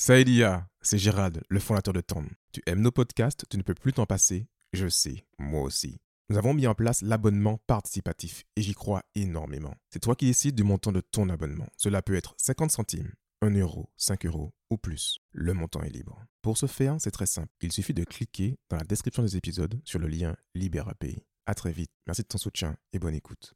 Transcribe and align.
Saïdia, 0.00 0.68
c'est 0.80 0.96
Gérald, 0.96 1.42
le 1.48 1.58
fondateur 1.58 1.92
de 1.92 2.00
Tom. 2.00 2.28
Tu 2.52 2.62
aimes 2.66 2.82
nos 2.82 2.92
podcasts, 2.92 3.44
tu 3.50 3.56
ne 3.56 3.64
peux 3.64 3.74
plus 3.74 3.92
t'en 3.92 4.06
passer 4.06 4.46
Je 4.72 4.86
sais, 4.86 5.26
moi 5.40 5.62
aussi. 5.62 5.98
Nous 6.30 6.38
avons 6.38 6.54
mis 6.54 6.68
en 6.68 6.74
place 6.76 7.02
l'abonnement 7.02 7.58
participatif 7.66 8.44
et 8.54 8.62
j'y 8.62 8.74
crois 8.74 9.02
énormément. 9.16 9.74
C'est 9.90 9.98
toi 9.98 10.14
qui 10.14 10.26
décides 10.26 10.54
du 10.54 10.62
montant 10.62 10.92
de 10.92 11.00
ton 11.00 11.28
abonnement. 11.28 11.66
Cela 11.76 12.00
peut 12.00 12.14
être 12.14 12.36
50 12.38 12.70
centimes, 12.70 13.10
1 13.42 13.50
euro, 13.58 13.90
5 13.96 14.24
euros 14.26 14.52
ou 14.70 14.76
plus. 14.76 15.18
Le 15.32 15.52
montant 15.52 15.82
est 15.82 15.90
libre. 15.90 16.24
Pour 16.42 16.58
ce 16.58 16.66
faire, 16.66 16.94
c'est 17.00 17.10
très 17.10 17.26
simple. 17.26 17.52
Il 17.60 17.72
suffit 17.72 17.92
de 17.92 18.04
cliquer 18.04 18.56
dans 18.70 18.76
la 18.76 18.84
description 18.84 19.24
des 19.24 19.36
épisodes 19.36 19.80
sur 19.84 19.98
le 19.98 20.06
lien 20.06 20.36
LibéraPay. 20.54 21.24
À 21.44 21.56
très 21.56 21.72
vite. 21.72 21.90
Merci 22.06 22.22
de 22.22 22.28
ton 22.28 22.38
soutien 22.38 22.76
et 22.92 23.00
bonne 23.00 23.16
écoute. 23.16 23.54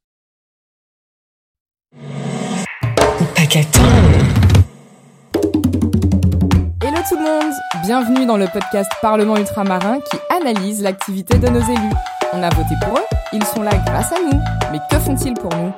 Hello 7.02 7.08
tout 7.08 7.16
le 7.16 7.24
monde 7.24 7.52
Bienvenue 7.84 8.26
dans 8.26 8.36
le 8.36 8.46
podcast 8.46 8.90
Parlement 9.00 9.36
ultramarin 9.36 9.98
qui 10.00 10.18
analyse 10.40 10.82
l'activité 10.82 11.38
de 11.38 11.48
nos 11.48 11.60
élus. 11.60 11.94
On 12.32 12.42
a 12.42 12.48
voté 12.50 12.74
pour 12.82 12.96
eux, 12.96 13.04
ils 13.32 13.44
sont 13.44 13.62
là 13.62 13.70
grâce 13.86 14.12
à 14.12 14.20
nous. 14.20 14.38
Mais 14.70 14.78
que 14.90 14.98
font-ils 14.98 15.34
pour 15.34 15.52
nous? 15.54 15.72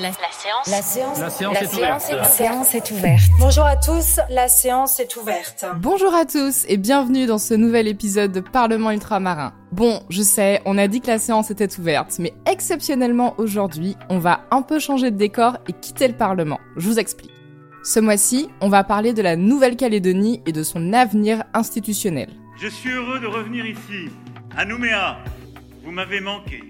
La, 0.00 0.10
séance. 0.10 0.68
La 0.68 0.82
séance, 0.82 1.20
La 1.20 1.30
séance 1.30 1.54
la 1.54 1.62
est 1.62 1.66
séance 1.66 2.04
ouverte. 2.06 2.12
la 2.18 2.24
séance 2.24 2.74
est 2.74 2.90
ouverte. 2.90 3.22
Bonjour 3.38 3.64
à 3.64 3.76
tous, 3.76 4.20
la 4.30 4.48
séance 4.48 4.98
est 5.00 5.16
ouverte. 5.16 5.64
Bonjour 5.76 6.14
à 6.14 6.24
tous 6.24 6.64
et 6.66 6.76
bienvenue 6.76 7.26
dans 7.26 7.38
ce 7.38 7.54
nouvel 7.54 7.86
épisode 7.86 8.32
de 8.32 8.40
Parlement 8.40 8.90
ultramarin. 8.90 9.52
Bon, 9.70 10.02
je 10.08 10.22
sais, 10.22 10.60
on 10.64 10.76
a 10.78 10.88
dit 10.88 11.00
que 11.00 11.08
la 11.08 11.18
séance 11.18 11.50
était 11.50 11.78
ouverte, 11.78 12.16
mais 12.18 12.32
exceptionnellement 12.50 13.34
aujourd'hui, 13.38 13.96
on 14.08 14.18
va 14.18 14.40
un 14.50 14.62
peu 14.62 14.78
changer 14.80 15.10
de 15.10 15.16
décor 15.16 15.58
et 15.68 15.72
quitter 15.72 16.08
le 16.08 16.14
Parlement. 16.14 16.58
Je 16.76 16.88
vous 16.88 16.98
explique. 16.98 17.31
Ce 17.84 17.98
mois-ci, 17.98 18.48
on 18.60 18.68
va 18.68 18.84
parler 18.84 19.12
de 19.12 19.22
la 19.22 19.34
Nouvelle-Calédonie 19.34 20.40
et 20.46 20.52
de 20.52 20.62
son 20.62 20.92
avenir 20.92 21.42
institutionnel. 21.52 22.28
Je 22.56 22.68
suis 22.68 22.90
heureux 22.90 23.18
de 23.18 23.26
revenir 23.26 23.66
ici, 23.66 24.08
à 24.56 24.64
Nouméa. 24.64 25.18
Vous 25.84 25.90
m'avez 25.90 26.20
manqué. 26.20 26.62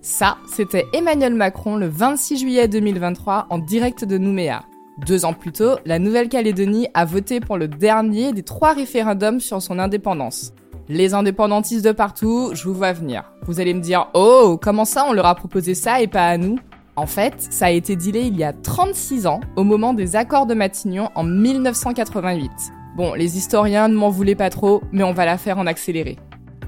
Ça, 0.00 0.38
c'était 0.46 0.86
Emmanuel 0.92 1.34
Macron 1.34 1.76
le 1.76 1.88
26 1.88 2.38
juillet 2.38 2.68
2023 2.68 3.48
en 3.50 3.58
direct 3.58 4.04
de 4.04 4.16
Nouméa. 4.16 4.62
Deux 5.04 5.24
ans 5.24 5.32
plus 5.32 5.50
tôt, 5.50 5.76
la 5.84 5.98
Nouvelle-Calédonie 5.98 6.86
a 6.94 7.04
voté 7.04 7.40
pour 7.40 7.56
le 7.58 7.66
dernier 7.66 8.32
des 8.32 8.44
trois 8.44 8.74
référendums 8.74 9.40
sur 9.40 9.60
son 9.60 9.80
indépendance. 9.80 10.52
Les 10.88 11.14
indépendantistes 11.14 11.84
de 11.84 11.92
partout, 11.92 12.50
je 12.54 12.62
vous 12.62 12.74
vois 12.74 12.92
venir. 12.92 13.24
Vous 13.42 13.58
allez 13.58 13.74
me 13.74 13.80
dire, 13.80 14.08
oh, 14.14 14.56
comment 14.62 14.84
ça 14.84 15.04
on 15.08 15.12
leur 15.12 15.26
a 15.26 15.34
proposé 15.34 15.74
ça 15.74 16.00
et 16.00 16.06
pas 16.06 16.28
à 16.28 16.38
nous? 16.38 16.60
En 16.98 17.06
fait, 17.06 17.34
ça 17.50 17.66
a 17.66 17.70
été 17.70 17.94
dealé 17.94 18.22
il 18.22 18.36
y 18.36 18.42
a 18.42 18.52
36 18.52 19.28
ans, 19.28 19.38
au 19.54 19.62
moment 19.62 19.94
des 19.94 20.16
accords 20.16 20.46
de 20.46 20.54
Matignon 20.54 21.10
en 21.14 21.22
1988. 21.22 22.50
Bon, 22.96 23.14
les 23.14 23.36
historiens 23.38 23.86
ne 23.86 23.94
m'en 23.94 24.10
voulaient 24.10 24.34
pas 24.34 24.50
trop, 24.50 24.82
mais 24.90 25.04
on 25.04 25.12
va 25.12 25.24
la 25.24 25.38
faire 25.38 25.58
en 25.58 25.68
accéléré. 25.68 26.18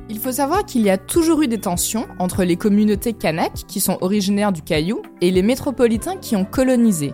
Il 0.09 0.21
faut 0.21 0.31
savoir 0.31 0.65
qu'il 0.65 0.83
y 0.83 0.91
a 0.91 0.99
toujours 0.99 1.43
eu 1.43 1.49
des 1.49 1.59
tensions 1.59 2.07
entre 2.21 2.45
les 2.45 2.55
communautés 2.55 3.13
kanaks, 3.13 3.67
qui 3.67 3.81
sont 3.81 3.99
originaires 4.03 4.53
du 4.53 4.63
Caillou, 4.63 5.03
et 5.21 5.33
les 5.33 5.43
métropolitains 5.43 6.17
qui 6.17 6.37
ont 6.37 6.45
colonisé. 6.45 7.11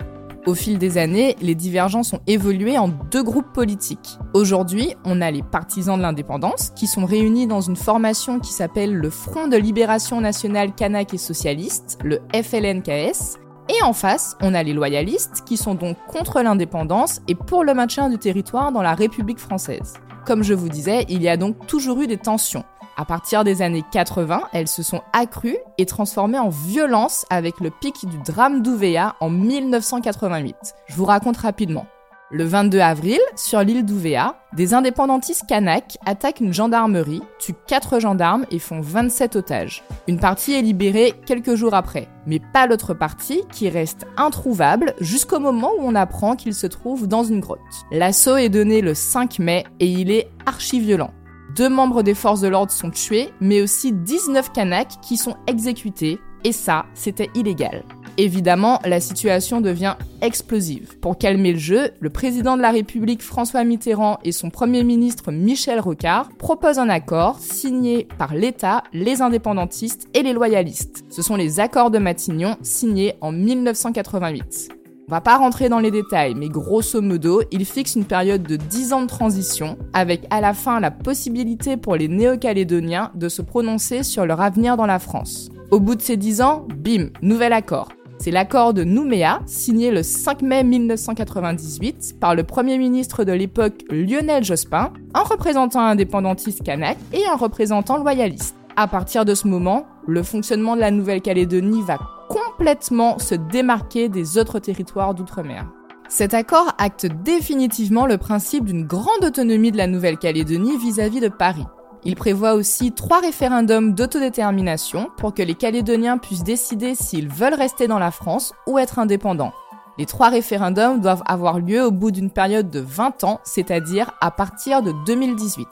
Au 0.47 0.55
fil 0.55 0.79
des 0.79 0.97
années, 0.97 1.35
les 1.41 1.57
divergences 1.57 2.13
ont 2.13 2.21
évolué 2.29 2.79
en 2.79 2.87
deux 2.87 3.25
groupes 3.25 3.53
politiques. 3.53 4.17
Aujourd'hui, 4.33 4.95
on 5.05 5.21
a 5.21 5.33
les 5.33 5.43
partisans 5.43 5.97
de 5.97 6.03
l'indépendance, 6.03 6.71
qui 6.77 6.87
sont 6.87 7.05
réunis 7.05 7.49
dans 7.49 7.61
une 7.61 7.75
formation 7.75 8.39
qui 8.39 8.53
s'appelle 8.53 8.95
le 8.95 9.11
Front 9.11 9.49
de 9.49 9.57
Libération 9.57 10.21
Nationale 10.21 10.73
Kanak 10.73 11.13
et 11.15 11.19
Socialiste, 11.19 11.99
le 12.05 12.21
FLNKS, 12.33 13.39
et 13.69 13.83
en 13.83 13.93
face, 13.93 14.37
on 14.41 14.55
a 14.55 14.63
les 14.63 14.73
loyalistes, 14.73 15.43
qui 15.45 15.57
sont 15.57 15.75
donc 15.75 15.97
contre 16.07 16.41
l'indépendance 16.41 17.23
et 17.27 17.35
pour 17.35 17.65
le 17.65 17.75
maintien 17.75 18.09
du 18.09 18.19
territoire 18.19 18.71
dans 18.71 18.83
la 18.83 18.95
République 18.95 19.41
française. 19.41 19.95
Comme 20.25 20.45
je 20.45 20.55
vous 20.55 20.69
disais, 20.69 21.07
il 21.09 21.23
y 21.23 21.29
a 21.29 21.37
donc 21.37 21.67
toujours 21.67 22.01
eu 22.03 22.07
des 22.07 22.19
tensions. 22.19 22.65
À 22.99 23.05
partir 23.05 23.45
des 23.45 23.61
années 23.61 23.85
80, 23.93 24.45
elles 24.55 24.69
se 24.69 24.83
sont 24.83 25.03
accrues 25.13 25.59
et 25.77 25.85
transformées 25.85 26.39
en 26.39 26.49
violence 26.49 27.27
avec 27.29 27.61
le 27.61 27.71
pic 27.71 28.07
du 28.09 28.17
drame 28.19 28.63
d'Ouvéa 28.63 29.17
en 29.21 29.29
1988. 29.29 30.57
Je 30.87 30.95
vous 30.95 31.05
raconte 31.05 31.37
rapidement. 31.37 31.85
Le 32.31 32.45
22 32.45 32.81
avril, 32.81 33.21
sur 33.37 33.61
l'île 33.61 33.85
d'Ouvéa, 33.85 34.35
des 34.55 34.73
indépendantistes 34.73 35.47
kanaks 35.47 35.99
attaquent 36.07 36.41
une 36.41 36.55
gendarmerie, 36.55 37.23
tuent 37.39 37.55
4 37.69 38.01
gendarmes 38.01 38.47
et 38.51 38.59
font 38.59 38.81
27 38.81 39.37
otages. 39.37 39.85
Une 40.09 40.19
partie 40.19 40.55
est 40.55 40.63
libérée 40.63 41.13
quelques 41.27 41.55
jours 41.55 41.75
après, 41.75 42.09
mais 42.27 42.41
pas 42.41 42.67
l'autre 42.67 42.95
partie 42.95 43.43
qui 43.53 43.69
reste 43.69 44.07
introuvable 44.17 44.95
jusqu'au 45.01 45.39
moment 45.39 45.71
où 45.79 45.83
on 45.83 45.95
apprend 45.95 46.35
qu'il 46.35 46.55
se 46.55 46.67
trouve 46.67 47.07
dans 47.07 47.25
une 47.25 47.41
grotte. 47.41 47.61
L'assaut 47.93 48.39
est 48.39 48.49
donné 48.49 48.81
le 48.81 48.95
5 48.95 49.39
mai 49.39 49.65
et 49.81 49.87
il 49.87 50.11
est 50.11 50.31
archi-violent. 50.47 51.13
Deux 51.57 51.71
membres 51.71 52.03
des 52.03 52.13
forces 52.13 52.43
de 52.43 52.49
l'ordre 52.49 52.71
sont 52.71 52.91
tués, 52.91 53.31
mais 53.41 53.63
aussi 53.63 53.91
19 53.91 54.53
Kanaks 54.53 55.01
qui 55.01 55.17
sont 55.17 55.37
exécutés, 55.47 56.19
et 56.45 56.53
ça, 56.53 56.85
c'était 56.93 57.31
illégal. 57.35 57.83
Évidemment, 58.19 58.79
la 58.85 59.01
situation 59.01 59.63
devient 59.63 59.95
explosive. 60.21 60.99
Pour 61.01 61.17
calmer 61.17 61.53
le 61.53 61.59
jeu, 61.59 61.93
le 61.99 62.11
président 62.11 62.59
de 62.59 62.63
la 62.63 62.71
République 62.71 63.23
François 63.23 63.65
Mitterrand 63.65 64.19
et 64.23 64.33
son 64.33 64.51
premier 64.51 64.85
ministre 64.85 65.33
Michel 65.33 65.81
Rocard 65.81 66.29
proposent 66.39 66.79
un 66.79 66.91
accord 66.91 67.39
signé 67.41 68.07
par 68.19 68.35
l'État, 68.35 68.83
les 68.93 69.23
indépendantistes 69.23 70.09
et 70.13 70.23
les 70.23 70.35
loyalistes. 70.35 71.05
Ce 71.09 71.23
sont 71.23 71.37
les 71.37 71.59
accords 71.59 71.91
de 71.91 71.99
Matignon 71.99 72.57
signés 72.61 73.15
en 73.23 73.33
1988. 73.33 74.76
On 75.09 75.15
va 75.15 75.21
pas 75.21 75.37
rentrer 75.37 75.69
dans 75.69 75.79
les 75.79 75.93
détails, 75.93 76.35
mais 76.35 76.49
grosso 76.49 77.01
modo, 77.01 77.41
il 77.53 77.65
fixe 77.65 77.95
une 77.95 78.07
période 78.07 78.43
de 78.43 78.57
10 78.57 78.93
ans 78.93 79.03
de 79.03 79.07
transition, 79.07 79.79
avec 79.93 80.27
à 80.31 80.41
la 80.41 80.53
fin 80.53 80.81
la 80.81 80.91
possibilité 80.91 81.77
pour 81.77 81.95
les 81.95 82.09
néo-calédoniens 82.09 83.13
de 83.15 83.29
se 83.29 83.41
prononcer 83.41 84.03
sur 84.03 84.27
leur 84.27 84.41
avenir 84.41 84.77
dans 84.77 84.85
la 84.85 84.99
France. 84.99 85.49
Au 85.71 85.79
bout 85.79 85.95
de 85.95 86.03
ces 86.03 86.17
10 86.17 86.43
ans, 86.43 86.67
bim, 86.77 87.11
nouvel 87.23 87.53
accord. 87.53 87.91
C'est 88.19 88.33
l'accord 88.33 88.75
de 88.75 88.83
Nouméa, 88.83 89.43
signé 89.47 89.93
le 89.93 90.03
5 90.03 90.43
mai 90.43 90.65
1998 90.65 92.17
par 92.19 92.35
le 92.35 92.43
premier 92.43 92.77
ministre 92.77 93.23
de 93.23 93.33
l'époque 93.33 93.85
Lionel 93.89 94.43
Jospin, 94.43 94.93
un 95.15 95.23
représentant 95.23 95.83
indépendantiste 95.83 96.65
kanak 96.65 96.99
et 97.13 97.25
un 97.33 97.37
représentant 97.37 97.99
loyaliste. 97.99 98.57
À 98.75 98.89
partir 98.89 99.25
de 99.25 99.35
ce 99.35 99.47
moment, 99.47 99.87
le 100.07 100.23
fonctionnement 100.23 100.77
de 100.77 100.81
la 100.81 100.91
Nouvelle-Calédonie 100.91 101.83
va 101.83 101.99
complètement 102.29 103.19
se 103.19 103.35
démarquer 103.35 104.09
des 104.09 104.39
autres 104.39 104.59
territoires 104.59 105.15
d'outre-mer. 105.15 105.67
Cet 106.09 106.35
accord 106.35 106.73
acte 106.79 107.07
définitivement 107.07 108.07
le 108.07 108.17
principe 108.17 108.65
d'une 108.65 108.87
grande 108.87 109.25
autonomie 109.25 109.73
de 109.73 109.77
la 109.77 109.89
Nouvelle-Calédonie 109.89 110.79
vis-à-vis 110.79 111.21
de 111.21 111.29
Paris. 111.29 111.67
Il 112.05 112.15
prévoit 112.15 112.55
aussi 112.55 112.93
trois 112.93 113.21
référendums 113.21 113.93
d'autodétermination 113.93 115.09
pour 115.17 115.35
que 115.35 115.43
les 115.43 115.57
Calédoniens 115.57 116.19
puissent 116.19 116.45
décider 116.45 116.95
s'ils 116.95 117.29
veulent 117.29 117.55
rester 117.55 117.89
dans 117.89 117.99
la 117.99 118.13
France 118.13 118.53
ou 118.69 118.79
être 118.79 119.01
indépendants. 119.01 119.53
Les 119.99 120.07
trois 120.07 120.29
référendums 120.29 121.01
doivent 121.01 121.23
avoir 121.27 121.59
lieu 121.59 121.83
au 121.85 121.91
bout 121.91 122.11
d'une 122.11 122.31
période 122.31 122.71
de 122.71 122.81
20 122.81 123.25
ans, 123.25 123.41
c'est-à-dire 123.45 124.13
à 124.21 124.31
partir 124.31 124.83
de 124.83 124.93
2018. 125.07 125.67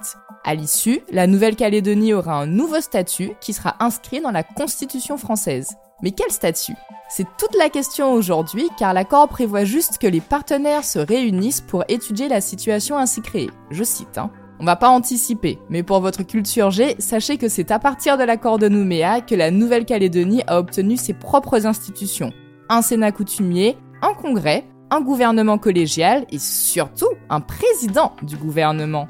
À 0.45 0.55
l'issue, 0.55 1.01
la 1.11 1.27
Nouvelle-Calédonie 1.27 2.15
aura 2.15 2.35
un 2.35 2.47
nouveau 2.47 2.81
statut 2.81 3.33
qui 3.41 3.53
sera 3.53 3.77
inscrit 3.81 4.21
dans 4.21 4.31
la 4.31 4.43
Constitution 4.43 5.17
française. 5.17 5.75
Mais 6.03 6.11
quel 6.11 6.31
statut? 6.31 6.75
C'est 7.09 7.27
toute 7.39 7.57
la 7.57 7.69
question 7.69 8.13
aujourd'hui 8.13 8.69
car 8.79 8.95
l'accord 8.95 9.29
prévoit 9.29 9.65
juste 9.65 9.99
que 9.99 10.07
les 10.07 10.21
partenaires 10.21 10.85
se 10.85 10.99
réunissent 10.99 11.61
pour 11.61 11.85
étudier 11.89 12.29
la 12.29 12.41
situation 12.41 12.99
ainsi 12.99 13.21
créée. 13.21 13.51
Je 13.71 13.85
cite, 13.85 14.19
hein. 14.19 14.31
On 14.61 14.65
va 14.65 14.77
pas 14.77 14.89
anticiper, 14.89 15.59
mais 15.69 15.83
pour 15.83 16.01
votre 16.01 16.23
culture 16.23 16.71
G, 16.71 16.95
sachez 16.99 17.39
que 17.39 17.49
c'est 17.49 17.71
à 17.71 17.79
partir 17.79 18.17
de 18.17 18.23
l'accord 18.23 18.59
de 18.59 18.69
Nouméa 18.69 19.21
que 19.21 19.35
la 19.35 19.51
Nouvelle-Calédonie 19.51 20.43
a 20.47 20.59
obtenu 20.59 20.97
ses 20.97 21.13
propres 21.13 21.67
institutions. 21.67 22.33
Un 22.69 22.81
Sénat 22.81 23.13
coutumier, 23.13 23.77
un 24.05 24.13
congrès, 24.13 24.65
un 24.91 25.01
gouvernement 25.01 25.57
collégial 25.57 26.27
et 26.31 26.39
surtout 26.39 27.09
un 27.31 27.41
président 27.41 28.13
du 28.23 28.37
gouvernement. 28.37 29.07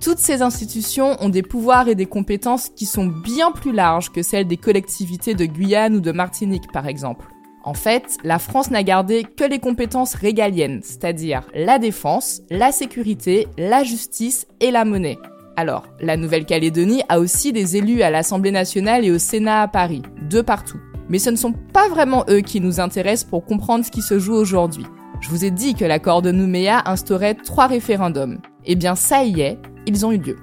Toutes 0.00 0.18
ces 0.18 0.40
institutions 0.40 1.16
ont 1.20 1.28
des 1.28 1.42
pouvoirs 1.42 1.88
et 1.88 1.96
des 1.96 2.06
compétences 2.06 2.68
qui 2.68 2.86
sont 2.86 3.06
bien 3.06 3.50
plus 3.50 3.72
larges 3.72 4.10
que 4.10 4.22
celles 4.22 4.46
des 4.46 4.56
collectivités 4.56 5.34
de 5.34 5.44
Guyane 5.44 5.96
ou 5.96 6.00
de 6.00 6.12
Martinique 6.12 6.70
par 6.72 6.86
exemple. 6.86 7.26
En 7.64 7.74
fait, 7.74 8.16
la 8.24 8.38
France 8.38 8.70
n'a 8.70 8.82
gardé 8.82 9.24
que 9.24 9.44
les 9.44 9.58
compétences 9.58 10.14
régaliennes, 10.14 10.80
c'est-à-dire 10.82 11.42
la 11.52 11.78
défense, 11.78 12.40
la 12.50 12.72
sécurité, 12.72 13.48
la 13.58 13.82
justice 13.82 14.46
et 14.60 14.70
la 14.70 14.84
monnaie. 14.84 15.18
Alors, 15.56 15.86
la 16.00 16.16
Nouvelle-Calédonie 16.16 17.02
a 17.08 17.18
aussi 17.18 17.52
des 17.52 17.76
élus 17.76 18.00
à 18.00 18.10
l'Assemblée 18.10 18.52
nationale 18.52 19.04
et 19.04 19.10
au 19.10 19.18
Sénat 19.18 19.62
à 19.62 19.68
Paris, 19.68 20.02
deux 20.22 20.42
partout. 20.42 20.80
Mais 21.10 21.18
ce 21.18 21.28
ne 21.28 21.36
sont 21.36 21.52
pas 21.52 21.88
vraiment 21.88 22.24
eux 22.30 22.40
qui 22.40 22.60
nous 22.60 22.80
intéressent 22.80 23.28
pour 23.28 23.44
comprendre 23.44 23.84
ce 23.84 23.90
qui 23.90 24.00
se 24.00 24.18
joue 24.18 24.34
aujourd'hui. 24.34 24.86
Je 25.20 25.28
vous 25.28 25.44
ai 25.44 25.50
dit 25.50 25.74
que 25.74 25.84
l'accord 25.84 26.22
de 26.22 26.30
Nouméa 26.30 26.82
instaurait 26.86 27.34
trois 27.34 27.66
référendums. 27.66 28.38
Eh 28.64 28.76
bien, 28.76 28.94
ça 28.94 29.24
y 29.24 29.40
est, 29.40 29.58
ils 29.86 30.06
ont 30.06 30.12
eu 30.12 30.18
lieu. 30.18 30.36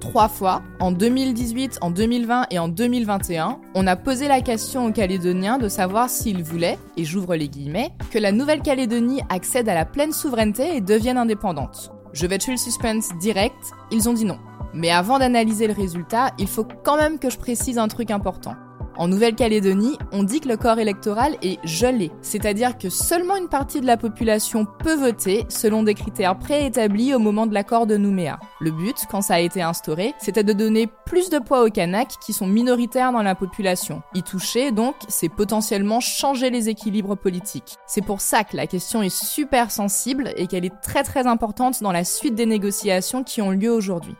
Trois 0.00 0.28
fois, 0.28 0.62
en 0.80 0.90
2018, 0.90 1.78
en 1.80 1.90
2020 1.90 2.46
et 2.50 2.58
en 2.58 2.68
2021, 2.68 3.58
on 3.74 3.86
a 3.86 3.96
posé 3.96 4.26
la 4.26 4.40
question 4.40 4.86
aux 4.86 4.92
Calédoniens 4.92 5.58
de 5.58 5.68
savoir 5.68 6.08
s'ils 6.08 6.42
voulaient, 6.42 6.78
et 6.96 7.04
j'ouvre 7.04 7.36
les 7.36 7.48
guillemets, 7.48 7.90
que 8.10 8.18
la 8.18 8.32
Nouvelle-Calédonie 8.32 9.20
accède 9.28 9.68
à 9.68 9.74
la 9.74 9.84
pleine 9.84 10.12
souveraineté 10.12 10.76
et 10.76 10.80
devienne 10.80 11.18
indépendante. 11.18 11.92
Je 12.12 12.26
vais 12.26 12.38
tuer 12.38 12.52
le 12.52 12.58
suspense 12.58 13.10
direct, 13.20 13.54
ils 13.90 14.08
ont 14.08 14.14
dit 14.14 14.24
non. 14.24 14.38
Mais 14.72 14.90
avant 14.90 15.18
d'analyser 15.18 15.66
le 15.66 15.74
résultat, 15.74 16.30
il 16.38 16.48
faut 16.48 16.66
quand 16.84 16.96
même 16.96 17.18
que 17.18 17.30
je 17.30 17.38
précise 17.38 17.78
un 17.78 17.88
truc 17.88 18.10
important. 18.10 18.54
En 18.98 19.08
Nouvelle-Calédonie, 19.08 19.98
on 20.10 20.22
dit 20.22 20.40
que 20.40 20.48
le 20.48 20.56
corps 20.56 20.78
électoral 20.78 21.36
est 21.42 21.58
gelé, 21.64 22.10
c'est-à-dire 22.22 22.78
que 22.78 22.88
seulement 22.88 23.36
une 23.36 23.48
partie 23.48 23.82
de 23.82 23.86
la 23.86 23.98
population 23.98 24.66
peut 24.78 24.94
voter 24.94 25.44
selon 25.50 25.82
des 25.82 25.92
critères 25.92 26.38
préétablis 26.38 27.14
au 27.14 27.18
moment 27.18 27.46
de 27.46 27.52
l'accord 27.52 27.86
de 27.86 27.98
Nouméa. 27.98 28.38
Le 28.60 28.70
but, 28.70 28.96
quand 29.10 29.20
ça 29.20 29.34
a 29.34 29.40
été 29.40 29.60
instauré, 29.60 30.14
c'était 30.18 30.44
de 30.44 30.54
donner 30.54 30.88
plus 31.04 31.28
de 31.28 31.38
poids 31.38 31.62
aux 31.62 31.70
Kanaks 31.70 32.14
qui 32.24 32.32
sont 32.32 32.46
minoritaires 32.46 33.12
dans 33.12 33.22
la 33.22 33.34
population. 33.34 34.02
Y 34.14 34.22
toucher, 34.22 34.72
donc, 34.72 34.94
c'est 35.08 35.28
potentiellement 35.28 36.00
changer 36.00 36.48
les 36.48 36.70
équilibres 36.70 37.16
politiques. 37.16 37.76
C'est 37.86 38.04
pour 38.04 38.22
ça 38.22 38.44
que 38.44 38.56
la 38.56 38.66
question 38.66 39.02
est 39.02 39.14
super 39.14 39.70
sensible 39.70 40.32
et 40.36 40.46
qu'elle 40.46 40.64
est 40.64 40.80
très 40.80 41.02
très 41.02 41.26
importante 41.26 41.82
dans 41.82 41.92
la 41.92 42.04
suite 42.04 42.34
des 42.34 42.46
négociations 42.46 43.24
qui 43.24 43.42
ont 43.42 43.50
lieu 43.50 43.70
aujourd'hui. 43.70 44.14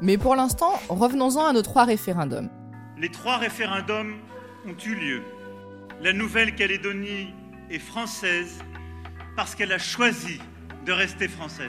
Mais 0.00 0.18
pour 0.18 0.36
l'instant, 0.36 0.72
revenons-en 0.88 1.46
à 1.46 1.52
nos 1.52 1.62
trois 1.62 1.84
référendums. 1.84 2.48
Les 2.98 3.10
trois 3.10 3.36
référendums 3.36 4.14
ont 4.66 4.74
eu 4.86 4.94
lieu. 4.94 5.22
La 6.00 6.14
Nouvelle-Calédonie 6.14 7.28
est 7.70 7.78
française 7.78 8.64
parce 9.36 9.54
qu'elle 9.54 9.72
a 9.72 9.78
choisi 9.78 10.40
de 10.86 10.92
rester 10.92 11.28
française. 11.28 11.68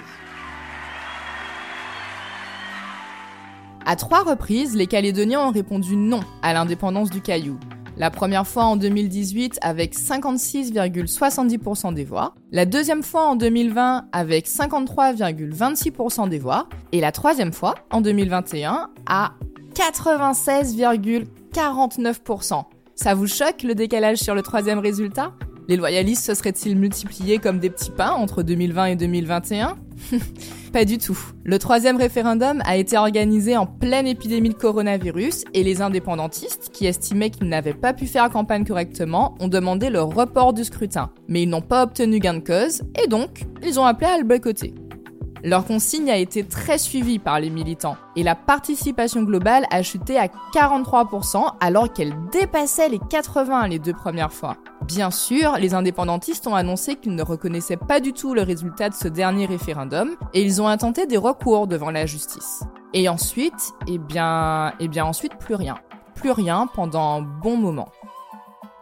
À 3.85 3.97
trois 3.97 4.23
reprises, 4.23 4.73
les 4.77 4.87
Calédoniens 4.87 5.41
ont 5.41 5.51
répondu 5.51 5.97
non 5.97 6.21
à 6.41 6.53
l'indépendance 6.53 7.09
du 7.09 7.19
Caillou. 7.19 7.59
La 7.97 8.09
première 8.09 8.47
fois 8.47 8.63
en 8.63 8.77
2018 8.77 9.57
avec 9.61 9.97
56,70% 9.97 11.93
des 11.93 12.05
voix, 12.05 12.35
la 12.51 12.65
deuxième 12.65 13.03
fois 13.03 13.25
en 13.25 13.35
2020 13.35 14.05
avec 14.13 14.47
53,26% 14.47 16.29
des 16.29 16.39
voix, 16.39 16.69
et 16.91 17.01
la 17.01 17.11
troisième 17.11 17.51
fois 17.51 17.75
en 17.91 17.99
2021 17.99 18.91
à 19.07 19.33
96,49%. 19.77 22.63
Ça 22.95 23.13
vous 23.13 23.27
choque 23.27 23.61
le 23.61 23.75
décalage 23.75 24.17
sur 24.17 24.33
le 24.33 24.41
troisième 24.41 24.79
résultat? 24.79 25.33
Les 25.67 25.75
loyalistes 25.75 26.25
se 26.25 26.33
seraient-ils 26.33 26.75
multipliés 26.75 27.37
comme 27.37 27.59
des 27.59 27.69
petits 27.69 27.91
pains 27.91 28.13
entre 28.13 28.41
2020 28.41 28.85
et 28.85 28.95
2021 28.95 29.75
Pas 30.73 30.83
du 30.83 30.97
tout. 30.97 31.19
Le 31.43 31.59
troisième 31.59 31.97
référendum 31.97 32.59
a 32.65 32.75
été 32.75 32.97
organisé 32.97 33.55
en 33.55 33.67
pleine 33.67 34.07
épidémie 34.07 34.49
de 34.49 34.55
coronavirus 34.55 35.43
et 35.53 35.61
les 35.61 35.83
indépendantistes, 35.83 36.71
qui 36.73 36.87
estimaient 36.87 37.29
qu'ils 37.29 37.47
n'avaient 37.47 37.75
pas 37.75 37.93
pu 37.93 38.07
faire 38.07 38.31
campagne 38.31 38.65
correctement, 38.65 39.35
ont 39.39 39.47
demandé 39.47 39.91
le 39.91 40.01
report 40.01 40.53
du 40.53 40.63
scrutin. 40.63 41.11
Mais 41.27 41.43
ils 41.43 41.49
n'ont 41.49 41.61
pas 41.61 41.83
obtenu 41.83 42.17
gain 42.17 42.33
de 42.33 42.39
cause 42.39 42.81
et 43.03 43.07
donc, 43.07 43.45
ils 43.61 43.79
ont 43.79 43.85
appelé 43.85 44.07
à 44.07 44.17
le 44.17 44.23
boycotter. 44.23 44.73
Leur 45.43 45.65
consigne 45.65 46.09
a 46.09 46.17
été 46.17 46.43
très 46.45 46.77
suivie 46.77 47.19
par 47.19 47.39
les 47.39 47.49
militants 47.49 47.97
et 48.15 48.23
la 48.23 48.35
participation 48.35 49.23
globale 49.23 49.65
a 49.69 49.83
chuté 49.83 50.17
à 50.17 50.27
43% 50.53 51.53
alors 51.59 51.93
qu'elle 51.93 52.13
dépassait 52.31 52.89
les 52.89 52.99
80 52.99 53.67
les 53.67 53.79
deux 53.79 53.93
premières 53.93 54.33
fois. 54.33 54.57
Bien 54.85 55.11
sûr, 55.11 55.57
les 55.59 55.73
indépendantistes 55.73 56.47
ont 56.47 56.55
annoncé 56.55 56.95
qu'ils 56.95 57.15
ne 57.15 57.23
reconnaissaient 57.23 57.77
pas 57.77 57.99
du 57.99 58.13
tout 58.13 58.33
le 58.33 58.41
résultat 58.41 58.89
de 58.89 58.95
ce 58.95 59.07
dernier 59.07 59.45
référendum 59.45 60.15
et 60.33 60.41
ils 60.41 60.61
ont 60.61 60.67
intenté 60.67 61.05
des 61.05 61.17
recours 61.17 61.67
devant 61.67 61.91
la 61.91 62.05
justice. 62.05 62.63
Et 62.93 63.09
ensuite, 63.09 63.73
eh 63.87 63.97
bien, 63.97 64.73
eh 64.79 64.87
bien 64.87 65.05
ensuite 65.05 65.37
plus 65.37 65.55
rien. 65.55 65.75
Plus 66.15 66.31
rien 66.31 66.67
pendant 66.73 67.17
un 67.17 67.21
bon 67.21 67.57
moment. 67.57 67.89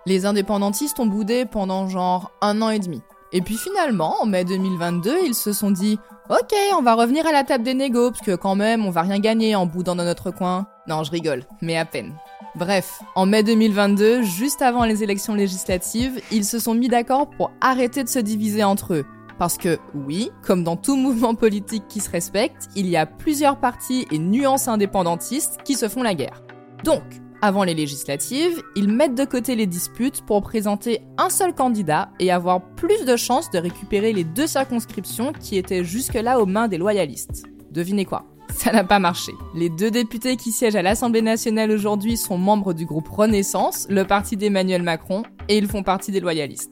Les 0.05 0.25
indépendantistes 0.25 0.99
ont 0.99 1.07
boudé 1.07 1.45
pendant 1.45 1.89
genre 1.89 2.31
un 2.41 2.61
an 2.61 2.69
et 2.69 2.79
demi. 2.79 3.01
Et 3.31 3.41
puis 3.41 3.57
finalement, 3.57 4.15
en 4.21 4.25
mai 4.25 4.45
2022, 4.45 5.17
ils 5.25 5.33
se 5.33 5.51
sont 5.51 5.71
dit 5.71 5.99
Ok, 6.27 6.55
on 6.75 6.81
va 6.81 6.95
revenir 6.95 7.27
à 7.27 7.31
la 7.31 7.43
table 7.43 7.63
des 7.63 7.75
négos, 7.75 8.09
parce 8.09 8.25
que 8.25 8.35
quand 8.35 8.55
même, 8.55 8.83
on 8.83 8.89
va 8.89 9.03
rien 9.03 9.19
gagner 9.19 9.55
en 9.55 9.67
boudant 9.67 9.95
dans 9.95 10.03
notre 10.03 10.31
coin. 10.31 10.65
Non, 10.87 11.03
je 11.03 11.11
rigole, 11.11 11.43
mais 11.61 11.77
à 11.77 11.85
peine. 11.85 12.15
Bref, 12.55 12.99
en 13.13 13.27
mai 13.27 13.43
2022, 13.43 14.23
juste 14.23 14.63
avant 14.63 14.85
les 14.85 15.03
élections 15.03 15.35
législatives, 15.35 16.19
ils 16.31 16.45
se 16.45 16.57
sont 16.57 16.73
mis 16.73 16.87
d'accord 16.87 17.29
pour 17.29 17.51
arrêter 17.61 18.03
de 18.03 18.09
se 18.09 18.17
diviser 18.17 18.63
entre 18.63 18.95
eux. 18.95 19.05
Parce 19.37 19.57
que, 19.57 19.77
oui, 19.93 20.31
comme 20.41 20.63
dans 20.63 20.77
tout 20.77 20.95
mouvement 20.95 21.35
politique 21.35 21.87
qui 21.87 21.99
se 21.99 22.09
respecte, 22.09 22.69
il 22.75 22.87
y 22.87 22.97
a 22.97 23.05
plusieurs 23.05 23.59
partis 23.59 24.07
et 24.11 24.17
nuances 24.17 24.67
indépendantistes 24.67 25.59
qui 25.63 25.75
se 25.75 25.87
font 25.87 26.01
la 26.01 26.15
guerre. 26.15 26.41
Donc, 26.83 27.03
avant 27.41 27.63
les 27.63 27.73
législatives, 27.73 28.61
ils 28.75 28.87
mettent 28.87 29.15
de 29.15 29.25
côté 29.25 29.55
les 29.55 29.67
disputes 29.67 30.21
pour 30.25 30.41
présenter 30.41 31.01
un 31.17 31.29
seul 31.29 31.53
candidat 31.53 32.09
et 32.19 32.31
avoir 32.31 32.61
plus 32.75 33.05
de 33.05 33.15
chances 33.15 33.51
de 33.51 33.59
récupérer 33.59 34.13
les 34.13 34.23
deux 34.23 34.47
circonscriptions 34.47 35.33
qui 35.33 35.57
étaient 35.57 35.83
jusque-là 35.83 36.39
aux 36.39 36.45
mains 36.45 36.67
des 36.67 36.77
loyalistes. 36.77 37.45
Devinez 37.71 38.05
quoi? 38.05 38.25
Ça 38.55 38.71
n'a 38.71 38.83
pas 38.83 38.99
marché. 38.99 39.33
Les 39.53 39.69
deux 39.69 39.91
députés 39.91 40.37
qui 40.37 40.51
siègent 40.51 40.77
à 40.77 40.81
l'Assemblée 40.81 41.21
nationale 41.21 41.71
aujourd'hui 41.71 42.15
sont 42.15 42.37
membres 42.37 42.73
du 42.73 42.85
groupe 42.85 43.09
Renaissance, 43.09 43.85
le 43.89 44.05
parti 44.05 44.37
d'Emmanuel 44.37 44.81
Macron, 44.81 45.23
et 45.49 45.57
ils 45.57 45.67
font 45.67 45.83
partie 45.83 46.11
des 46.11 46.21
loyalistes. 46.21 46.71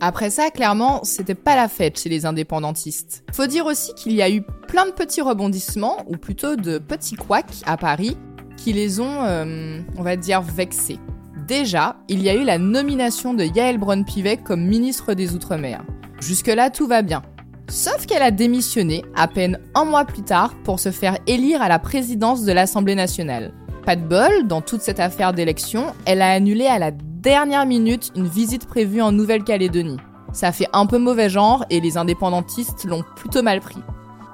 Après 0.00 0.30
ça, 0.30 0.50
clairement, 0.50 1.02
c'était 1.02 1.34
pas 1.34 1.56
la 1.56 1.68
fête 1.68 1.98
chez 1.98 2.08
les 2.08 2.26
indépendantistes. 2.26 3.24
Faut 3.32 3.46
dire 3.46 3.66
aussi 3.66 3.94
qu'il 3.94 4.12
y 4.12 4.22
a 4.22 4.30
eu 4.30 4.42
plein 4.68 4.86
de 4.86 4.92
petits 4.92 5.22
rebondissements, 5.22 6.04
ou 6.08 6.16
plutôt 6.16 6.56
de 6.56 6.78
petits 6.78 7.16
couacs 7.16 7.62
à 7.66 7.76
Paris, 7.76 8.16
qui 8.64 8.72
les 8.72 8.98
ont, 8.98 9.22
euh, 9.24 9.78
on 9.98 10.02
va 10.02 10.16
dire, 10.16 10.40
vexés. 10.40 10.98
Déjà, 11.46 11.96
il 12.08 12.22
y 12.22 12.30
a 12.30 12.34
eu 12.34 12.44
la 12.44 12.56
nomination 12.56 13.34
de 13.34 13.44
Yael 13.44 13.76
Braun-Pivet 13.76 14.38
comme 14.38 14.64
ministre 14.64 15.12
des 15.12 15.34
Outre-mer. 15.34 15.84
Jusque-là, 16.18 16.70
tout 16.70 16.86
va 16.86 17.02
bien. 17.02 17.20
Sauf 17.68 18.06
qu'elle 18.06 18.22
a 18.22 18.30
démissionné 18.30 19.04
à 19.14 19.28
peine 19.28 19.58
un 19.74 19.84
mois 19.84 20.06
plus 20.06 20.22
tard 20.22 20.54
pour 20.64 20.80
se 20.80 20.90
faire 20.90 21.18
élire 21.26 21.60
à 21.60 21.68
la 21.68 21.78
présidence 21.78 22.44
de 22.44 22.52
l'Assemblée 22.52 22.94
nationale. 22.94 23.52
Pas 23.84 23.96
de 23.96 24.08
bol, 24.08 24.46
dans 24.46 24.62
toute 24.62 24.80
cette 24.80 25.00
affaire 25.00 25.34
d'élection, 25.34 25.88
elle 26.06 26.22
a 26.22 26.30
annulé 26.30 26.64
à 26.64 26.78
la 26.78 26.90
dernière 26.90 27.66
minute 27.66 28.12
une 28.16 28.28
visite 28.28 28.66
prévue 28.66 29.02
en 29.02 29.12
Nouvelle-Calédonie. 29.12 29.98
Ça 30.32 30.52
fait 30.52 30.68
un 30.72 30.86
peu 30.86 30.96
mauvais 30.96 31.28
genre 31.28 31.66
et 31.68 31.80
les 31.80 31.98
indépendantistes 31.98 32.84
l'ont 32.84 33.04
plutôt 33.14 33.42
mal 33.42 33.60
pris. 33.60 33.82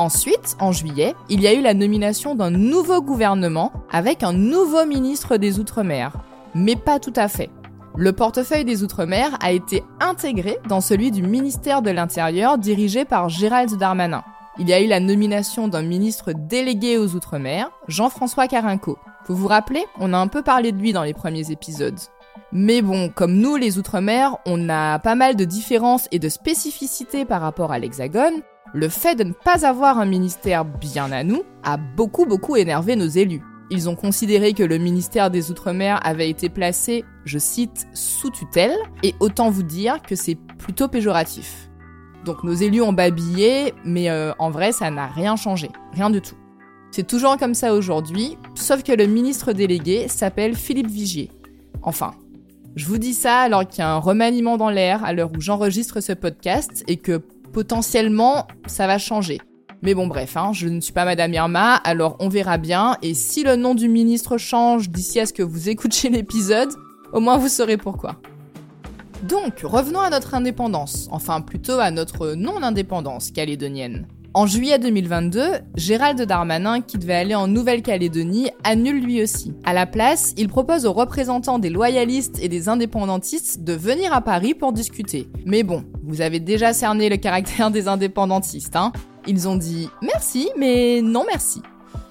Ensuite, 0.00 0.56
en 0.60 0.72
juillet, 0.72 1.14
il 1.28 1.42
y 1.42 1.46
a 1.46 1.52
eu 1.52 1.60
la 1.60 1.74
nomination 1.74 2.34
d'un 2.34 2.48
nouveau 2.48 3.02
gouvernement 3.02 3.70
avec 3.92 4.22
un 4.22 4.32
nouveau 4.32 4.86
ministre 4.86 5.36
des 5.36 5.58
Outre-mer. 5.58 6.12
Mais 6.54 6.74
pas 6.74 6.98
tout 6.98 7.12
à 7.16 7.28
fait. 7.28 7.50
Le 7.98 8.14
portefeuille 8.14 8.64
des 8.64 8.82
Outre-mer 8.82 9.36
a 9.42 9.52
été 9.52 9.84
intégré 10.00 10.56
dans 10.70 10.80
celui 10.80 11.10
du 11.10 11.22
ministère 11.22 11.82
de 11.82 11.90
l'Intérieur 11.90 12.56
dirigé 12.56 13.04
par 13.04 13.28
Gérald 13.28 13.76
Darmanin. 13.76 14.24
Il 14.58 14.70
y 14.70 14.72
a 14.72 14.80
eu 14.80 14.86
la 14.86 15.00
nomination 15.00 15.68
d'un 15.68 15.82
ministre 15.82 16.32
délégué 16.32 16.96
aux 16.96 17.14
Outre-mer, 17.14 17.70
Jean-François 17.86 18.48
Carinco. 18.48 18.96
Vous 19.26 19.36
vous 19.36 19.48
rappelez, 19.48 19.84
on 19.98 20.14
a 20.14 20.18
un 20.18 20.28
peu 20.28 20.40
parlé 20.40 20.72
de 20.72 20.78
lui 20.78 20.94
dans 20.94 21.04
les 21.04 21.12
premiers 21.12 21.50
épisodes. 21.50 22.00
Mais 22.52 22.82
bon, 22.82 23.10
comme 23.10 23.34
nous 23.34 23.56
les 23.56 23.78
Outre-mer, 23.78 24.36
on 24.44 24.68
a 24.68 24.98
pas 24.98 25.14
mal 25.14 25.36
de 25.36 25.44
différences 25.44 26.08
et 26.10 26.18
de 26.18 26.28
spécificités 26.28 27.24
par 27.24 27.40
rapport 27.40 27.70
à 27.70 27.78
l'Hexagone, 27.78 28.42
le 28.74 28.88
fait 28.88 29.14
de 29.14 29.24
ne 29.24 29.32
pas 29.32 29.66
avoir 29.66 29.98
un 29.98 30.06
ministère 30.06 30.64
bien 30.64 31.12
à 31.12 31.24
nous 31.24 31.42
a 31.62 31.76
beaucoup 31.76 32.26
beaucoup 32.26 32.56
énervé 32.56 32.96
nos 32.96 33.06
élus. 33.06 33.42
Ils 33.70 33.88
ont 33.88 33.94
considéré 33.94 34.52
que 34.52 34.64
le 34.64 34.78
ministère 34.78 35.30
des 35.30 35.52
Outre-mer 35.52 36.00
avait 36.04 36.28
été 36.28 36.48
placé, 36.48 37.04
je 37.24 37.38
cite, 37.38 37.86
sous 37.94 38.30
tutelle, 38.30 38.74
et 39.04 39.14
autant 39.20 39.50
vous 39.50 39.62
dire 39.62 40.02
que 40.02 40.16
c'est 40.16 40.36
plutôt 40.58 40.88
péjoratif. 40.88 41.70
Donc 42.24 42.42
nos 42.42 42.52
élus 42.52 42.82
ont 42.82 42.92
babillé, 42.92 43.74
mais 43.84 44.10
euh, 44.10 44.32
en 44.40 44.50
vrai 44.50 44.72
ça 44.72 44.90
n'a 44.90 45.06
rien 45.06 45.36
changé, 45.36 45.70
rien 45.92 46.10
du 46.10 46.20
tout. 46.20 46.36
C'est 46.90 47.06
toujours 47.06 47.36
comme 47.36 47.54
ça 47.54 47.74
aujourd'hui, 47.74 48.36
sauf 48.56 48.82
que 48.82 48.90
le 48.90 49.06
ministre 49.06 49.52
délégué 49.52 50.08
s'appelle 50.08 50.56
Philippe 50.56 50.88
Vigier. 50.90 51.30
Enfin, 51.82 52.12
je 52.76 52.86
vous 52.86 52.98
dis 52.98 53.14
ça 53.14 53.40
alors 53.40 53.66
qu'il 53.66 53.80
y 53.80 53.82
a 53.82 53.90
un 53.90 53.98
remaniement 53.98 54.56
dans 54.56 54.70
l'air 54.70 55.04
à 55.04 55.12
l'heure 55.12 55.30
où 55.36 55.40
j'enregistre 55.40 56.00
ce 56.00 56.12
podcast 56.12 56.84
et 56.86 56.96
que 56.96 57.20
potentiellement, 57.52 58.46
ça 58.66 58.86
va 58.86 58.98
changer. 58.98 59.40
Mais 59.82 59.94
bon, 59.94 60.06
bref, 60.06 60.36
hein, 60.36 60.52
je 60.52 60.68
ne 60.68 60.80
suis 60.80 60.92
pas 60.92 61.04
Madame 61.04 61.32
Irma, 61.32 61.74
alors 61.74 62.16
on 62.20 62.28
verra 62.28 62.58
bien. 62.58 62.96
Et 63.02 63.14
si 63.14 63.42
le 63.42 63.56
nom 63.56 63.74
du 63.74 63.88
ministre 63.88 64.38
change 64.38 64.90
d'ici 64.90 65.18
à 65.18 65.26
ce 65.26 65.32
que 65.32 65.42
vous 65.42 65.68
écoutiez 65.68 66.10
l'épisode, 66.10 66.70
au 67.12 67.20
moins 67.20 67.38
vous 67.38 67.48
saurez 67.48 67.76
pourquoi. 67.76 68.16
Donc, 69.22 69.60
revenons 69.64 70.00
à 70.00 70.10
notre 70.10 70.34
indépendance, 70.34 71.08
enfin 71.10 71.40
plutôt 71.40 71.78
à 71.78 71.90
notre 71.90 72.34
non-indépendance 72.34 73.30
calédonienne. 73.30 74.06
En 74.32 74.46
juillet 74.46 74.78
2022, 74.78 75.42
Gérald 75.74 76.22
Darmanin, 76.22 76.82
qui 76.82 76.98
devait 76.98 77.16
aller 77.16 77.34
en 77.34 77.48
Nouvelle-Calédonie, 77.48 78.50
annule 78.62 79.02
lui 79.02 79.20
aussi. 79.20 79.52
À 79.64 79.72
la 79.72 79.86
place, 79.86 80.34
il 80.36 80.46
propose 80.48 80.86
aux 80.86 80.92
représentants 80.92 81.58
des 81.58 81.68
loyalistes 81.68 82.38
et 82.40 82.48
des 82.48 82.68
indépendantistes 82.68 83.64
de 83.64 83.72
venir 83.72 84.12
à 84.12 84.20
Paris 84.20 84.54
pour 84.54 84.72
discuter. 84.72 85.28
Mais 85.46 85.64
bon, 85.64 85.84
vous 86.04 86.20
avez 86.20 86.38
déjà 86.38 86.72
cerné 86.72 87.08
le 87.08 87.16
caractère 87.16 87.70
des 87.72 87.88
indépendantistes, 87.88 88.76
hein 88.76 88.92
Ils 89.26 89.48
ont 89.48 89.56
dit 89.56 89.88
merci, 90.00 90.48
mais 90.56 91.00
non 91.02 91.24
merci. 91.26 91.60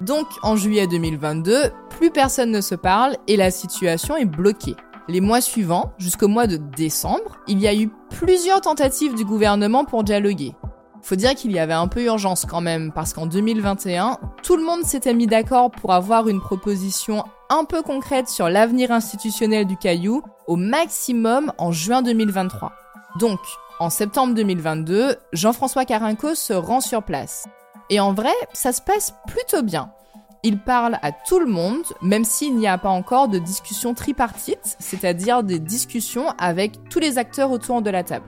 Donc, 0.01 0.27
en 0.43 0.57
juillet 0.57 0.87
2022, 0.87 1.71
plus 1.89 2.11
personne 2.11 2.51
ne 2.51 2.61
se 2.61 2.75
parle 2.75 3.15
et 3.27 3.37
la 3.37 3.49
situation 3.49 4.17
est 4.17 4.25
bloquée. 4.25 4.75
Les 5.07 5.21
mois 5.21 5.41
suivants, 5.41 5.93
jusqu'au 5.97 6.27
mois 6.27 6.47
de 6.47 6.57
décembre, 6.57 7.39
il 7.47 7.59
y 7.59 7.67
a 7.67 7.73
eu 7.73 7.89
plusieurs 8.09 8.59
tentatives 8.59 9.15
du 9.15 9.23
gouvernement 9.23 9.85
pour 9.85 10.03
dialoguer. 10.03 10.53
Faut 11.01 11.15
dire 11.15 11.35
qu'il 11.35 11.51
y 11.51 11.59
avait 11.59 11.73
un 11.73 11.87
peu 11.87 12.03
urgence 12.03 12.45
quand 12.45 12.61
même, 12.61 12.91
parce 12.91 13.13
qu'en 13.13 13.25
2021, 13.25 14.17
tout 14.43 14.57
le 14.57 14.63
monde 14.63 14.83
s'était 14.83 15.13
mis 15.13 15.27
d'accord 15.27 15.71
pour 15.71 15.93
avoir 15.93 16.27
une 16.27 16.41
proposition 16.41 17.23
un 17.49 17.63
peu 17.63 17.81
concrète 17.81 18.29
sur 18.29 18.49
l'avenir 18.49 18.91
institutionnel 18.91 19.65
du 19.65 19.77
Caillou, 19.77 20.21
au 20.47 20.55
maximum 20.55 21.51
en 21.57 21.71
juin 21.71 22.01
2023. 22.01 22.71
Donc, 23.19 23.39
en 23.79 23.89
septembre 23.89 24.33
2022, 24.35 25.15
Jean-François 25.33 25.85
Carinco 25.85 26.35
se 26.35 26.53
rend 26.53 26.81
sur 26.81 27.01
place. 27.01 27.47
Et 27.89 27.99
en 27.99 28.13
vrai, 28.13 28.33
ça 28.53 28.71
se 28.71 28.81
passe 28.81 29.13
plutôt 29.27 29.63
bien. 29.63 29.91
Il 30.43 30.59
parle 30.59 30.99
à 31.01 31.11
tout 31.11 31.39
le 31.39 31.47
monde, 31.47 31.83
même 32.01 32.23
s'il 32.23 32.55
n'y 32.55 32.67
a 32.67 32.77
pas 32.77 32.89
encore 32.89 33.27
de 33.27 33.39
discussion 33.39 33.93
tripartite, 33.93 34.77
c'est-à-dire 34.79 35.43
des 35.43 35.59
discussions 35.59 36.29
avec 36.37 36.89
tous 36.89 36.99
les 36.99 37.17
acteurs 37.17 37.51
autour 37.51 37.81
de 37.81 37.89
la 37.89 38.03
table. 38.03 38.25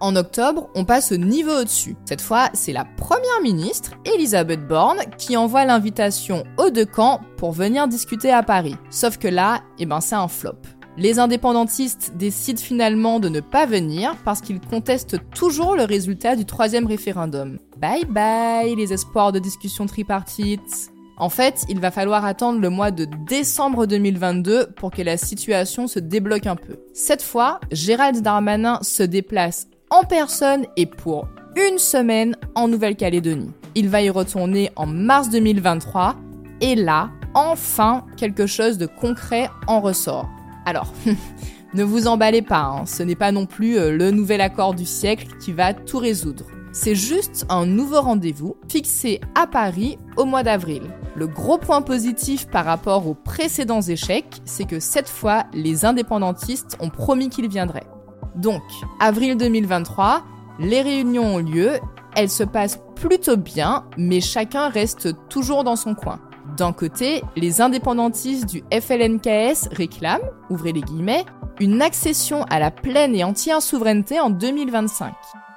En 0.00 0.14
octobre, 0.14 0.70
on 0.76 0.84
passe 0.84 1.10
au 1.10 1.16
niveau 1.16 1.60
au-dessus. 1.60 1.96
Cette 2.04 2.20
fois, 2.20 2.50
c'est 2.54 2.72
la 2.72 2.84
première 2.84 3.40
ministre, 3.42 3.92
Elisabeth 4.04 4.66
Borne, 4.66 5.00
qui 5.18 5.36
envoie 5.36 5.64
l'invitation 5.64 6.44
aux 6.56 6.70
deux 6.70 6.86
camps 6.86 7.20
pour 7.36 7.50
venir 7.50 7.88
discuter 7.88 8.30
à 8.30 8.44
Paris. 8.44 8.76
Sauf 8.90 9.18
que 9.18 9.26
là, 9.26 9.62
eh 9.80 9.86
ben, 9.86 10.00
c'est 10.00 10.14
un 10.14 10.28
flop. 10.28 10.58
Les 10.96 11.18
indépendantistes 11.18 12.12
décident 12.16 12.60
finalement 12.60 13.18
de 13.18 13.28
ne 13.28 13.40
pas 13.40 13.66
venir 13.66 14.16
parce 14.24 14.40
qu'ils 14.40 14.60
contestent 14.60 15.18
toujours 15.34 15.76
le 15.76 15.84
résultat 15.84 16.36
du 16.36 16.44
troisième 16.44 16.86
référendum. 16.86 17.58
Bye 17.76 18.04
bye 18.04 18.74
les 18.76 18.92
espoirs 18.92 19.32
de 19.32 19.38
discussion 19.38 19.86
tripartite. 19.86 20.90
En 21.16 21.28
fait, 21.28 21.64
il 21.68 21.80
va 21.80 21.90
falloir 21.90 22.24
attendre 22.24 22.60
le 22.60 22.70
mois 22.70 22.92
de 22.92 23.04
décembre 23.26 23.86
2022 23.86 24.68
pour 24.76 24.92
que 24.92 25.02
la 25.02 25.16
situation 25.16 25.88
se 25.88 25.98
débloque 25.98 26.46
un 26.46 26.54
peu. 26.56 26.76
Cette 26.94 27.22
fois, 27.22 27.58
Gérald 27.72 28.20
Darmanin 28.22 28.78
se 28.82 29.02
déplace 29.02 29.68
en 29.90 30.04
personne 30.04 30.66
et 30.76 30.86
pour 30.86 31.28
une 31.56 31.78
semaine 31.78 32.36
en 32.54 32.68
Nouvelle-Calédonie. 32.68 33.52
Il 33.74 33.88
va 33.88 34.02
y 34.02 34.10
retourner 34.10 34.70
en 34.76 34.86
mars 34.86 35.30
2023 35.30 36.16
et 36.60 36.74
là, 36.74 37.10
enfin, 37.34 38.04
quelque 38.16 38.46
chose 38.46 38.78
de 38.78 38.86
concret 38.86 39.48
en 39.66 39.80
ressort. 39.80 40.28
Alors, 40.66 40.92
ne 41.74 41.84
vous 41.84 42.06
emballez 42.06 42.42
pas, 42.42 42.62
hein, 42.62 42.86
ce 42.86 43.02
n'est 43.02 43.16
pas 43.16 43.32
non 43.32 43.46
plus 43.46 43.78
euh, 43.78 43.90
le 43.90 44.10
nouvel 44.10 44.40
accord 44.40 44.74
du 44.74 44.84
siècle 44.84 45.28
qui 45.40 45.52
va 45.52 45.74
tout 45.74 45.98
résoudre. 45.98 46.44
C'est 46.72 46.94
juste 46.94 47.46
un 47.48 47.66
nouveau 47.66 48.00
rendez-vous 48.02 48.56
fixé 48.68 49.20
à 49.34 49.46
Paris 49.46 49.98
au 50.16 50.24
mois 50.26 50.42
d'avril. 50.42 50.82
Le 51.16 51.26
gros 51.26 51.58
point 51.58 51.82
positif 51.82 52.46
par 52.46 52.64
rapport 52.64 53.08
aux 53.08 53.14
précédents 53.14 53.80
échecs, 53.80 54.40
c'est 54.44 54.68
que 54.68 54.78
cette 54.78 55.08
fois, 55.08 55.46
les 55.52 55.84
indépendantistes 55.84 56.76
ont 56.80 56.90
promis 56.90 57.30
qu'ils 57.30 57.48
viendraient. 57.48 57.86
Donc, 58.36 58.62
avril 59.00 59.36
2023, 59.36 60.22
les 60.58 60.82
réunions 60.82 61.36
ont 61.36 61.38
lieu, 61.38 61.78
elles 62.16 62.30
se 62.30 62.44
passent 62.44 62.80
plutôt 62.94 63.36
bien, 63.36 63.84
mais 63.96 64.20
chacun 64.20 64.68
reste 64.68 65.28
toujours 65.28 65.64
dans 65.64 65.76
son 65.76 65.94
coin. 65.94 66.20
D'un 66.56 66.72
côté, 66.72 67.22
les 67.36 67.60
indépendantistes 67.60 68.46
du 68.46 68.64
FLNKS 68.72 69.68
réclament, 69.70 70.28
ouvrez 70.50 70.72
les 70.72 70.80
guillemets, 70.80 71.24
une 71.60 71.82
accession 71.82 72.44
à 72.44 72.58
la 72.58 72.70
pleine 72.70 73.14
et 73.14 73.24
entière 73.24 73.62
souveraineté 73.62 74.18
en 74.20 74.30
2025. 74.30 75.12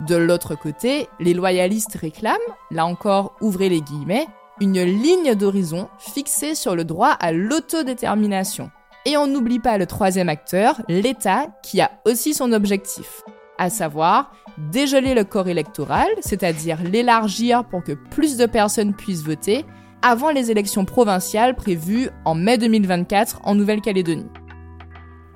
De 0.07 0.15
l'autre 0.15 0.55
côté, 0.55 1.07
les 1.19 1.33
loyalistes 1.33 1.95
réclament, 1.95 2.37
là 2.71 2.85
encore 2.85 3.35
ouvrez 3.41 3.69
les 3.69 3.81
guillemets, 3.81 4.27
une 4.59 4.81
ligne 4.81 5.35
d'horizon 5.35 5.89
fixée 5.97 6.55
sur 6.55 6.75
le 6.75 6.83
droit 6.83 7.09
à 7.09 7.31
l'autodétermination. 7.31 8.69
Et 9.05 9.17
on 9.17 9.27
n'oublie 9.27 9.59
pas 9.59 9.77
le 9.77 9.87
troisième 9.87 10.29
acteur, 10.29 10.81
l'État, 10.87 11.47
qui 11.63 11.81
a 11.81 11.91
aussi 12.05 12.33
son 12.33 12.51
objectif, 12.51 13.23
à 13.57 13.69
savoir 13.69 14.31
dégeler 14.71 15.15
le 15.15 15.23
corps 15.23 15.47
électoral, 15.47 16.07
c'est-à-dire 16.19 16.77
l'élargir 16.83 17.63
pour 17.63 17.83
que 17.83 17.93
plus 17.93 18.37
de 18.37 18.45
personnes 18.45 18.93
puissent 18.93 19.23
voter, 19.23 19.65
avant 20.03 20.29
les 20.29 20.51
élections 20.51 20.85
provinciales 20.85 21.55
prévues 21.55 22.09
en 22.25 22.35
mai 22.35 22.57
2024 22.57 23.41
en 23.43 23.55
Nouvelle-Calédonie. 23.55 24.29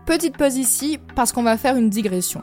Petite 0.06 0.38
pause 0.38 0.58
ici 0.58 1.00
parce 1.16 1.32
qu'on 1.32 1.44
va 1.44 1.58
faire 1.58 1.76
une 1.76 1.90
digression. 1.90 2.42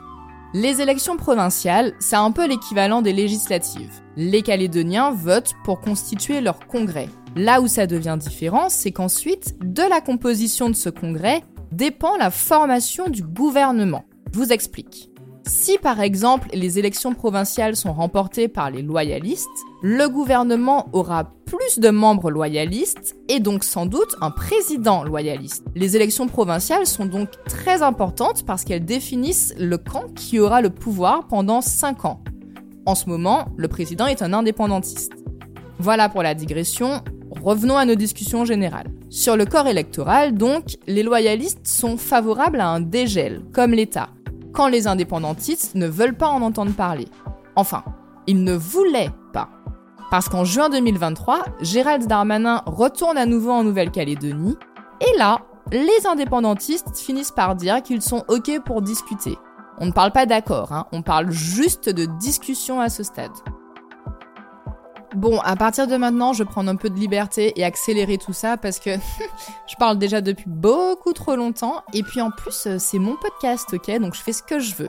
Les 0.54 0.82
élections 0.82 1.16
provinciales, 1.16 1.94
c'est 1.98 2.16
un 2.16 2.30
peu 2.30 2.46
l'équivalent 2.46 3.00
des 3.00 3.14
législatives. 3.14 4.02
Les 4.16 4.42
Calédoniens 4.42 5.10
votent 5.10 5.54
pour 5.64 5.80
constituer 5.80 6.42
leur 6.42 6.66
congrès. 6.66 7.08
Là 7.36 7.62
où 7.62 7.68
ça 7.68 7.86
devient 7.86 8.18
différent, 8.20 8.68
c'est 8.68 8.92
qu'ensuite, 8.92 9.56
de 9.62 9.82
la 9.82 10.02
composition 10.02 10.68
de 10.68 10.74
ce 10.74 10.90
congrès 10.90 11.42
dépend 11.70 12.18
la 12.18 12.30
formation 12.30 13.08
du 13.08 13.22
gouvernement. 13.22 14.04
Je 14.30 14.38
vous 14.38 14.52
explique. 14.52 15.11
Si 15.44 15.76
par 15.78 16.00
exemple 16.00 16.48
les 16.52 16.78
élections 16.78 17.14
provinciales 17.14 17.74
sont 17.74 17.92
remportées 17.92 18.46
par 18.46 18.70
les 18.70 18.82
loyalistes, 18.82 19.48
le 19.82 20.08
gouvernement 20.08 20.88
aura 20.92 21.32
plus 21.46 21.80
de 21.80 21.90
membres 21.90 22.30
loyalistes 22.30 23.16
et 23.28 23.40
donc 23.40 23.64
sans 23.64 23.86
doute 23.86 24.14
un 24.20 24.30
président 24.30 25.02
loyaliste. 25.02 25.64
Les 25.74 25.96
élections 25.96 26.28
provinciales 26.28 26.86
sont 26.86 27.06
donc 27.06 27.28
très 27.46 27.82
importantes 27.82 28.44
parce 28.46 28.64
qu'elles 28.64 28.84
définissent 28.84 29.52
le 29.58 29.78
camp 29.78 30.14
qui 30.14 30.38
aura 30.38 30.60
le 30.60 30.70
pouvoir 30.70 31.26
pendant 31.26 31.60
5 31.60 32.04
ans. 32.04 32.22
En 32.86 32.94
ce 32.94 33.08
moment, 33.08 33.48
le 33.56 33.68
président 33.68 34.06
est 34.06 34.22
un 34.22 34.32
indépendantiste. 34.32 35.12
Voilà 35.78 36.08
pour 36.08 36.22
la 36.22 36.34
digression, 36.34 37.00
revenons 37.42 37.76
à 37.76 37.84
nos 37.84 37.96
discussions 37.96 38.44
générales. 38.44 38.92
Sur 39.10 39.36
le 39.36 39.44
corps 39.44 39.66
électoral, 39.66 40.34
donc, 40.34 40.76
les 40.86 41.02
loyalistes 41.02 41.66
sont 41.66 41.96
favorables 41.96 42.60
à 42.60 42.68
un 42.68 42.80
dégel, 42.80 43.42
comme 43.52 43.72
l'État 43.72 44.08
quand 44.52 44.68
les 44.68 44.86
indépendantistes 44.86 45.74
ne 45.74 45.86
veulent 45.86 46.16
pas 46.16 46.28
en 46.28 46.42
entendre 46.42 46.72
parler. 46.72 47.08
Enfin, 47.56 47.82
ils 48.26 48.44
ne 48.44 48.54
voulaient 48.54 49.10
pas. 49.32 49.48
Parce 50.10 50.28
qu'en 50.28 50.44
juin 50.44 50.68
2023, 50.68 51.44
Gérald 51.60 52.06
Darmanin 52.06 52.62
retourne 52.66 53.16
à 53.16 53.26
nouveau 53.26 53.50
en 53.50 53.64
Nouvelle-Calédonie, 53.64 54.56
et 55.00 55.18
là, 55.18 55.40
les 55.70 56.06
indépendantistes 56.06 56.98
finissent 56.98 57.30
par 57.30 57.54
dire 57.54 57.82
qu'ils 57.82 58.02
sont 58.02 58.24
OK 58.28 58.50
pour 58.64 58.82
discuter. 58.82 59.38
On 59.78 59.86
ne 59.86 59.92
parle 59.92 60.12
pas 60.12 60.26
d'accord, 60.26 60.72
hein, 60.72 60.86
on 60.92 61.02
parle 61.02 61.30
juste 61.30 61.88
de 61.88 62.04
discussion 62.04 62.80
à 62.80 62.90
ce 62.90 63.02
stade. 63.02 63.32
Bon, 65.14 65.40
à 65.40 65.56
partir 65.56 65.86
de 65.86 65.96
maintenant, 65.96 66.32
je 66.32 66.42
prends 66.42 66.66
un 66.66 66.76
peu 66.76 66.88
de 66.88 66.98
liberté 66.98 67.52
et 67.56 67.64
accélérer 67.64 68.16
tout 68.16 68.32
ça 68.32 68.56
parce 68.56 68.78
que 68.78 68.90
je 69.68 69.76
parle 69.78 69.98
déjà 69.98 70.20
depuis 70.20 70.46
beaucoup 70.48 71.12
trop 71.12 71.36
longtemps. 71.36 71.82
Et 71.92 72.02
puis 72.02 72.20
en 72.20 72.30
plus, 72.30 72.66
euh, 72.66 72.76
c'est 72.78 72.98
mon 72.98 73.16
podcast, 73.16 73.68
ok? 73.74 73.90
Donc 74.00 74.14
je 74.14 74.22
fais 74.22 74.32
ce 74.32 74.42
que 74.42 74.58
je 74.58 74.74
veux. 74.74 74.88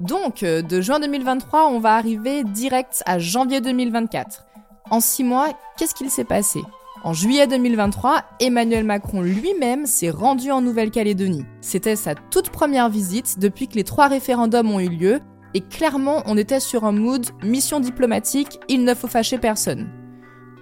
Donc, 0.00 0.42
euh, 0.42 0.62
de 0.62 0.80
juin 0.80 0.98
2023, 0.98 1.68
on 1.68 1.78
va 1.78 1.94
arriver 1.94 2.42
direct 2.42 3.02
à 3.06 3.18
janvier 3.18 3.60
2024. 3.60 4.46
En 4.90 4.98
six 4.98 5.22
mois, 5.22 5.48
qu'est-ce 5.76 5.94
qu'il 5.94 6.10
s'est 6.10 6.24
passé? 6.24 6.60
En 7.02 7.12
juillet 7.12 7.46
2023, 7.46 8.24
Emmanuel 8.40 8.84
Macron 8.84 9.22
lui-même 9.22 9.86
s'est 9.86 10.10
rendu 10.10 10.50
en 10.50 10.60
Nouvelle-Calédonie. 10.60 11.46
C'était 11.60 11.96
sa 11.96 12.14
toute 12.14 12.50
première 12.50 12.90
visite 12.90 13.38
depuis 13.38 13.68
que 13.68 13.74
les 13.74 13.84
trois 13.84 14.08
référendums 14.08 14.70
ont 14.70 14.80
eu 14.80 14.88
lieu 14.88 15.20
et 15.54 15.60
clairement, 15.60 16.22
on 16.26 16.36
était 16.36 16.60
sur 16.60 16.84
un 16.84 16.92
mood 16.92 17.26
mission 17.42 17.80
diplomatique, 17.80 18.58
il 18.68 18.84
ne 18.84 18.94
faut 18.94 19.08
fâcher 19.08 19.38
personne. 19.38 19.88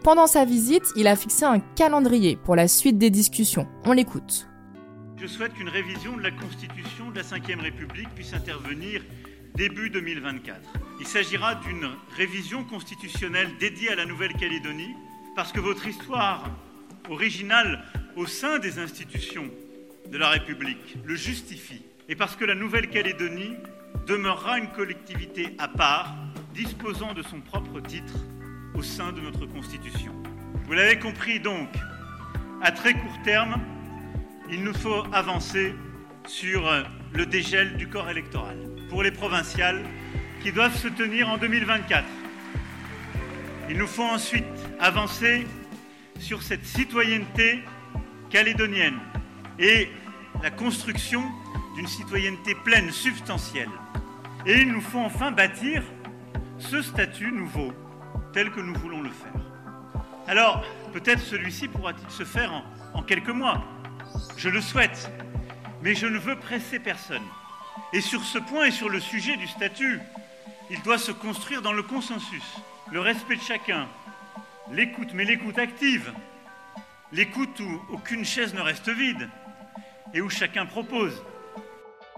Pendant 0.03 0.27
sa 0.27 0.45
visite, 0.45 0.85
il 0.97 1.07
a 1.07 1.17
fixé 1.17 1.45
un 1.45 1.61
calendrier 1.61 2.37
pour 2.37 2.57
la 2.57 2.69
suite 2.69 2.99
des 2.99 3.11
discussions. 3.11 3.67
On 3.85 3.93
l'écoute. 3.93 4.49
Je 5.21 5.27
souhaite 5.27 5.53
qu'une 5.55 5.69
révision 5.69 6.17
de 6.17 6.23
la 6.23 6.31
Constitution 6.31 7.11
de 7.11 7.17
la 7.17 7.23
Ve 7.23 7.61
République 7.61 8.09
puisse 8.15 8.33
intervenir 8.33 9.03
début 9.57 9.91
2024. 9.91 10.61
Il 11.01 11.07
s'agira 11.07 11.57
d'une 11.57 11.91
révision 12.17 12.65
constitutionnelle 12.65 13.49
dédiée 13.59 13.91
à 13.91 13.97
la 13.97 14.07
Nouvelle-Calédonie, 14.07 14.95
parce 15.35 15.53
que 15.53 15.61
votre 15.61 15.87
histoire 15.87 16.49
originale 17.11 17.85
au 18.17 18.27
sein 18.27 18.59
des 18.59 18.79
institutions 18.79 19.51
de 20.11 20.19
la 20.19 20.29
République 20.29 20.97
le 21.05 21.17
justifie, 21.17 21.83
et 22.09 22.15
parce 22.15 22.37
que 22.37 22.45
la 22.45 22.55
Nouvelle-Calédonie 22.55 23.57
demeurera 24.09 24.59
une 24.59 24.69
collectivité 24.69 25.55
à 25.59 25.69
part, 25.69 26.17
disposant 26.55 27.13
de 27.13 27.23
son 27.23 27.41
propre 27.41 27.79
titre 27.81 28.15
au 28.75 28.83
sein 28.83 29.13
de 29.13 29.21
notre 29.21 29.45
Constitution. 29.45 30.13
Vous 30.65 30.73
l'avez 30.73 30.99
compris 30.99 31.39
donc, 31.39 31.69
à 32.63 32.73
très 32.73 32.95
court 32.95 33.19
terme, 33.23 33.61
il 34.51 34.65
nous 34.65 34.73
faut 34.73 35.05
avancer 35.13 35.75
sur 36.27 36.71
le 37.13 37.27
dégel 37.27 37.77
du 37.77 37.87
corps 37.89 38.09
électoral 38.09 38.57
pour 38.89 39.03
les 39.03 39.11
provinciales 39.11 39.85
qui 40.43 40.53
doivent 40.53 40.77
se 40.77 40.89
tenir 40.89 41.29
en 41.29 41.37
2024. 41.37 42.05
Il 43.69 43.77
nous 43.77 43.87
faut 43.87 44.05
ensuite 44.05 44.45
avancer 44.81 45.47
sur 46.19 46.43
cette 46.43 46.65
citoyenneté 46.65 47.63
calédonienne 48.31 48.99
et 49.59 49.91
la 50.43 50.51
construction 50.51 51.23
d'une 51.79 51.87
citoyenneté 51.87 52.57
pleine, 52.57 52.91
substantielle. 52.91 53.71
Et 54.45 54.63
il 54.63 54.73
nous 54.73 54.81
faut 54.81 54.99
enfin 54.99 55.31
bâtir 55.31 55.85
ce 56.59 56.83
statut 56.83 57.31
nouveau 57.31 57.73
tel 58.33 58.51
que 58.51 58.59
nous 58.59 58.75
voulons 58.75 59.01
le 59.01 59.11
faire. 59.11 59.41
Alors, 60.27 60.65
peut-être 60.93 61.21
celui-ci 61.21 61.69
pourra-t-il 61.69 62.11
se 62.11 62.25
faire 62.25 62.65
en, 62.95 63.03
quelques 63.05 63.29
mois. 63.29 63.63
Je 64.37 64.49
le 64.49 64.61
souhaite, 64.61 65.09
mais 65.81 65.95
je 65.95 66.09
ne 66.09 66.19
veux 66.19 66.37
presser 66.37 66.81
personne. 66.81 67.23
Et 67.93 68.01
sur 68.01 68.25
ce 68.25 68.39
point 68.39 68.65
et 68.65 68.73
sur 68.73 68.89
le 68.89 68.99
sujet 68.99 69.37
du 69.37 69.47
statut, 69.47 70.01
il 70.71 70.83
doit 70.83 70.99
se 70.99 71.13
construire 71.13 71.63
dans 71.63 71.73
le 71.73 71.85
consensus, 71.85 72.57
le 72.91 72.99
respect 72.99 73.37
de 73.37 73.43
chacun, 73.43 73.87
l'écoute, 74.73 75.15
mais 75.15 75.25
l'écoute 75.25 75.61
active, 75.61 76.13
l'écoute 77.13 77.61
où 77.61 77.83
aucune 77.93 78.25
chaise 78.25 78.53
ne 78.53 78.63
reste 78.63 78.89
vide 78.89 79.31
et 80.13 80.21
où 80.21 80.29
chacun 80.29 80.67
propose. 80.67 81.23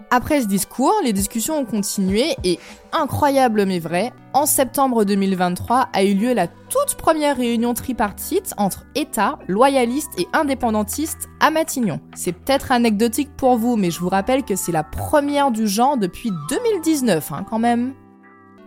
Après 0.09 0.41
ce 0.41 0.47
discours, 0.47 0.93
les 1.03 1.13
discussions 1.13 1.59
ont 1.59 1.65
continué 1.65 2.35
et, 2.43 2.59
incroyable 2.91 3.65
mais 3.65 3.79
vrai, 3.79 4.11
en 4.33 4.45
septembre 4.45 5.03
2023 5.03 5.89
a 5.93 6.03
eu 6.03 6.13
lieu 6.13 6.33
la 6.33 6.47
toute 6.47 6.95
première 6.97 7.37
réunion 7.37 7.73
tripartite 7.73 8.53
entre 8.57 8.85
États, 8.95 9.39
loyalistes 9.47 10.11
et 10.17 10.27
indépendantistes 10.33 11.29
à 11.39 11.51
Matignon. 11.51 11.99
C'est 12.15 12.33
peut-être 12.33 12.71
anecdotique 12.71 13.35
pour 13.37 13.57
vous, 13.57 13.75
mais 13.75 13.91
je 13.91 13.99
vous 13.99 14.09
rappelle 14.09 14.43
que 14.43 14.55
c'est 14.55 14.71
la 14.71 14.83
première 14.83 15.51
du 15.51 15.67
genre 15.67 15.97
depuis 15.97 16.31
2019 16.49 17.31
hein, 17.31 17.45
quand 17.49 17.59
même. 17.59 17.93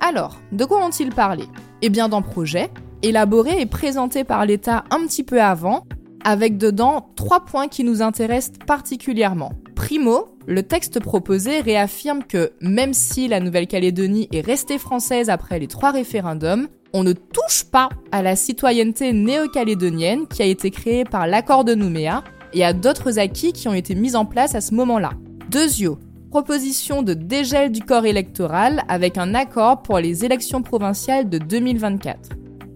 Alors, 0.01 0.37
de 0.53 0.65
quoi 0.65 0.85
ont-ils 0.85 1.15
parlé? 1.15 1.45
Eh 1.83 1.89
bien 1.89 2.09
d'un 2.09 2.23
projet, 2.23 2.71
élaboré 3.03 3.61
et 3.61 3.67
présenté 3.67 4.25
par 4.25 4.45
l'État 4.47 4.85
un 4.91 5.01
petit 5.07 5.23
peu 5.23 5.41
avant, 5.41 5.85
avec 6.25 6.57
dedans 6.59 7.11
trois 7.17 7.41
points 7.41 7.69
qui 7.69 7.85
nous 7.85 8.03
intéressent 8.03 8.59
particulièrement. 8.67 9.53
Primo, 9.75 10.37
le 10.47 10.63
texte 10.63 11.01
proposé 11.01 11.61
réaffirme 11.61 12.23
que 12.23 12.53
même 12.61 12.95
si 12.95 13.29
la 13.29 13.41
Nouvelle-Calédonie 13.41 14.29
est 14.33 14.41
restée 14.41 14.79
française 14.79 15.31
après 15.31 15.59
les 15.59 15.67
trois 15.67 15.91
référendums, 15.91 16.69
on 16.93 17.03
ne 17.03 17.13
touche 17.13 17.65
pas 17.65 17.89
à 18.13 18.23
la 18.23 18.37
citoyenneté 18.37 19.13
néo-calédonienne 19.13 20.29
qui 20.29 20.43
a 20.43 20.47
été 20.47 20.71
créée 20.71 21.05
par 21.05 21.27
l'accord 21.27 21.65
de 21.65 21.75
Nouméa 21.75 22.23
et 22.53 22.65
à 22.65 22.73
d'autres 22.73 23.19
acquis 23.19 23.53
qui 23.53 23.67
ont 23.67 23.75
été 23.75 23.95
mis 23.95 24.15
en 24.15 24.25
place 24.25 24.55
à 24.55 24.61
ce 24.61 24.75
moment-là. 24.75 25.11
Deuxio, 25.51 25.99
proposition 26.31 27.03
de 27.03 27.15
dégel 27.15 27.73
du 27.73 27.81
corps 27.81 28.07
électoral 28.07 28.85
avec 28.89 29.19
un 29.19 29.35
accord 29.35 29.83
pour 29.83 29.99
les 29.99 30.25
élections 30.25 30.63
provinciales 30.63 31.29
de 31.29 31.39
2024. 31.39 32.31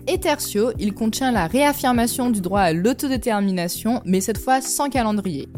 Et 0.09 0.19
tertio, 0.19 0.73
il 0.79 0.95
contient 0.95 1.31
la 1.31 1.47
réaffirmation 1.47 2.31
du 2.31 2.41
droit 2.41 2.61
à 2.63 2.73
l'autodétermination, 2.73 4.01
mais 4.05 4.21
cette 4.21 4.39
fois 4.39 4.61
sans 4.61 4.89
calendrier. 4.89 5.49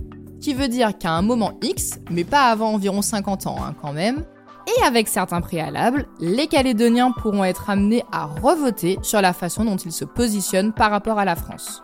Qui 0.41 0.55
veut 0.55 0.69
dire 0.69 0.97
qu'à 0.97 1.13
un 1.13 1.23
moment 1.23 1.53
X, 1.63 1.99
mais 2.11 2.25
pas 2.25 2.45
avant 2.51 2.73
environ 2.73 3.03
50 3.03 3.47
ans 3.47 3.57
hein, 3.63 3.75
quand 3.81 3.93
même, 3.93 4.25
et 4.67 4.85
avec 4.85 5.09
certains 5.09 5.41
préalables, 5.41 6.07
les 6.19 6.47
Calédoniens 6.47 7.13
pourront 7.13 7.45
être 7.45 7.69
amenés 7.69 8.05
à 8.13 8.27
revoter 8.27 8.99
sur 9.03 9.21
la 9.21 9.33
façon 9.33 9.65
dont 9.65 9.77
ils 9.77 9.93
se 9.93 10.05
positionnent 10.05 10.73
par 10.73 10.91
rapport 10.91 11.19
à 11.19 11.25
la 11.25 11.37
France. 11.37 11.83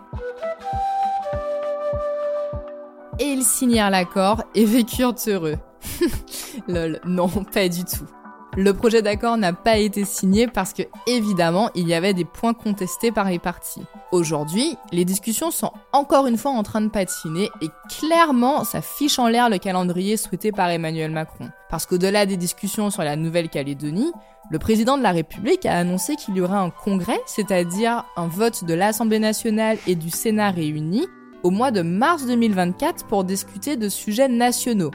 Et 3.18 3.24
ils 3.24 3.44
signèrent 3.44 3.90
l'accord 3.90 4.42
et 4.54 4.64
vécurent 4.64 5.14
heureux. 5.26 5.56
Lol, 6.68 7.00
non, 7.04 7.28
pas 7.28 7.68
du 7.68 7.84
tout. 7.84 8.06
Le 8.58 8.72
projet 8.72 9.02
d'accord 9.02 9.36
n'a 9.36 9.52
pas 9.52 9.76
été 9.76 10.06
signé 10.06 10.46
parce 10.46 10.72
que, 10.72 10.82
évidemment, 11.06 11.68
il 11.74 11.86
y 11.86 11.92
avait 11.92 12.14
des 12.14 12.24
points 12.24 12.54
contestés 12.54 13.12
par 13.12 13.28
les 13.28 13.38
parties. 13.38 13.82
Aujourd'hui, 14.12 14.78
les 14.92 15.04
discussions 15.04 15.50
sont 15.50 15.72
encore 15.92 16.26
une 16.26 16.38
fois 16.38 16.52
en 16.52 16.62
train 16.62 16.80
de 16.80 16.88
patiner 16.88 17.50
et 17.60 17.68
clairement, 17.90 18.64
ça 18.64 18.80
fiche 18.80 19.18
en 19.18 19.28
l'air 19.28 19.50
le 19.50 19.58
calendrier 19.58 20.16
souhaité 20.16 20.52
par 20.52 20.70
Emmanuel 20.70 21.10
Macron. 21.10 21.50
Parce 21.68 21.84
qu'au-delà 21.84 22.24
des 22.24 22.38
discussions 22.38 22.88
sur 22.88 23.02
la 23.02 23.16
Nouvelle-Calédonie, 23.16 24.10
le 24.50 24.58
président 24.58 24.96
de 24.96 25.02
la 25.02 25.12
République 25.12 25.66
a 25.66 25.76
annoncé 25.76 26.16
qu'il 26.16 26.34
y 26.36 26.40
aurait 26.40 26.56
un 26.56 26.70
congrès, 26.70 27.20
c'est-à-dire 27.26 28.06
un 28.16 28.26
vote 28.26 28.64
de 28.64 28.72
l'Assemblée 28.72 29.18
nationale 29.18 29.76
et 29.86 29.96
du 29.96 30.08
Sénat 30.08 30.50
réunis, 30.50 31.06
au 31.42 31.50
mois 31.50 31.72
de 31.72 31.82
mars 31.82 32.24
2024 32.24 33.06
pour 33.06 33.24
discuter 33.24 33.76
de 33.76 33.90
sujets 33.90 34.28
nationaux, 34.28 34.92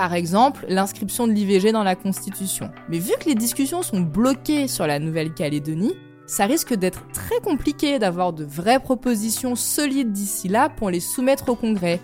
par 0.00 0.14
exemple, 0.14 0.64
l'inscription 0.66 1.26
de 1.26 1.32
l'IVG 1.32 1.72
dans 1.72 1.82
la 1.82 1.94
Constitution. 1.94 2.70
Mais 2.88 2.98
vu 2.98 3.12
que 3.20 3.28
les 3.28 3.34
discussions 3.34 3.82
sont 3.82 4.00
bloquées 4.00 4.66
sur 4.66 4.86
la 4.86 4.98
Nouvelle-Calédonie, 4.98 5.92
ça 6.24 6.46
risque 6.46 6.72
d'être 6.72 7.06
très 7.12 7.38
compliqué 7.40 7.98
d'avoir 7.98 8.32
de 8.32 8.42
vraies 8.42 8.80
propositions 8.80 9.56
solides 9.56 10.10
d'ici 10.10 10.48
là 10.48 10.70
pour 10.70 10.88
les 10.88 11.00
soumettre 11.00 11.50
au 11.50 11.54
Congrès, 11.54 12.00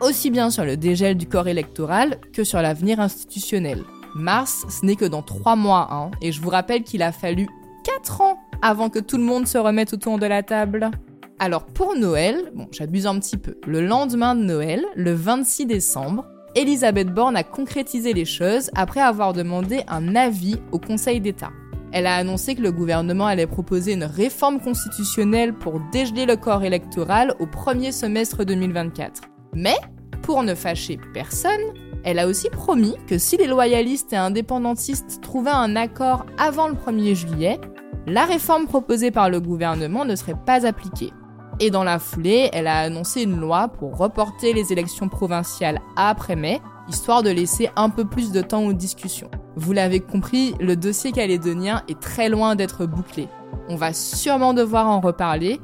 aussi 0.00 0.30
bien 0.30 0.50
sur 0.50 0.64
le 0.64 0.76
dégel 0.76 1.16
du 1.16 1.28
corps 1.28 1.46
électoral 1.46 2.18
que 2.32 2.42
sur 2.42 2.60
l'avenir 2.60 2.98
institutionnel. 2.98 3.84
Mars, 4.16 4.66
ce 4.68 4.84
n'est 4.84 4.96
que 4.96 5.04
dans 5.04 5.22
trois 5.22 5.54
mois, 5.54 5.86
hein, 5.92 6.10
et 6.20 6.32
je 6.32 6.40
vous 6.40 6.50
rappelle 6.50 6.82
qu'il 6.82 7.04
a 7.04 7.12
fallu 7.12 7.46
quatre 7.84 8.22
ans 8.22 8.40
avant 8.60 8.90
que 8.90 8.98
tout 8.98 9.18
le 9.18 9.22
monde 9.22 9.46
se 9.46 9.56
remette 9.56 9.92
autour 9.92 10.18
de 10.18 10.26
la 10.26 10.42
table. 10.42 10.90
Alors 11.38 11.66
pour 11.66 11.94
Noël, 11.94 12.50
bon 12.56 12.66
j'abuse 12.72 13.06
un 13.06 13.20
petit 13.20 13.36
peu, 13.36 13.56
le 13.68 13.86
lendemain 13.86 14.34
de 14.34 14.42
Noël, 14.42 14.84
le 14.96 15.12
26 15.12 15.66
décembre, 15.66 16.24
Elisabeth 16.56 17.12
Borne 17.12 17.36
a 17.36 17.44
concrétisé 17.44 18.14
les 18.14 18.24
choses 18.24 18.70
après 18.74 19.00
avoir 19.00 19.34
demandé 19.34 19.82
un 19.88 20.16
avis 20.16 20.56
au 20.72 20.78
Conseil 20.78 21.20
d'État. 21.20 21.50
Elle 21.92 22.06
a 22.06 22.16
annoncé 22.16 22.54
que 22.54 22.62
le 22.62 22.72
gouvernement 22.72 23.26
allait 23.26 23.46
proposer 23.46 23.92
une 23.92 24.04
réforme 24.04 24.58
constitutionnelle 24.58 25.52
pour 25.52 25.80
dégeler 25.92 26.24
le 26.24 26.36
corps 26.36 26.64
électoral 26.64 27.34
au 27.40 27.46
premier 27.46 27.92
semestre 27.92 28.44
2024. 28.44 29.24
Mais, 29.54 29.76
pour 30.22 30.42
ne 30.42 30.54
fâcher 30.54 30.98
personne, 31.12 31.60
elle 32.04 32.18
a 32.18 32.26
aussi 32.26 32.48
promis 32.48 32.96
que 33.06 33.18
si 33.18 33.36
les 33.36 33.48
loyalistes 33.48 34.14
et 34.14 34.16
indépendantistes 34.16 35.20
trouvaient 35.20 35.50
un 35.50 35.76
accord 35.76 36.24
avant 36.38 36.68
le 36.68 36.74
1er 36.74 37.14
juillet, 37.14 37.60
la 38.06 38.24
réforme 38.24 38.66
proposée 38.66 39.10
par 39.10 39.28
le 39.28 39.40
gouvernement 39.40 40.06
ne 40.06 40.16
serait 40.16 40.40
pas 40.46 40.66
appliquée. 40.66 41.12
Et 41.58 41.70
dans 41.70 41.84
la 41.84 41.98
foulée, 41.98 42.50
elle 42.52 42.66
a 42.66 42.80
annoncé 42.80 43.22
une 43.22 43.40
loi 43.40 43.68
pour 43.68 43.96
reporter 43.96 44.52
les 44.52 44.72
élections 44.72 45.08
provinciales 45.08 45.80
après 45.96 46.36
mai, 46.36 46.60
histoire 46.88 47.22
de 47.22 47.30
laisser 47.30 47.70
un 47.76 47.88
peu 47.88 48.04
plus 48.04 48.30
de 48.30 48.42
temps 48.42 48.64
aux 48.64 48.74
discussions. 48.74 49.30
Vous 49.56 49.72
l'avez 49.72 50.00
compris, 50.00 50.54
le 50.60 50.76
dossier 50.76 51.12
calédonien 51.12 51.82
est 51.88 51.98
très 51.98 52.28
loin 52.28 52.56
d'être 52.56 52.84
bouclé. 52.84 53.28
On 53.70 53.76
va 53.76 53.94
sûrement 53.94 54.52
devoir 54.52 54.86
en 54.86 55.00
reparler, 55.00 55.58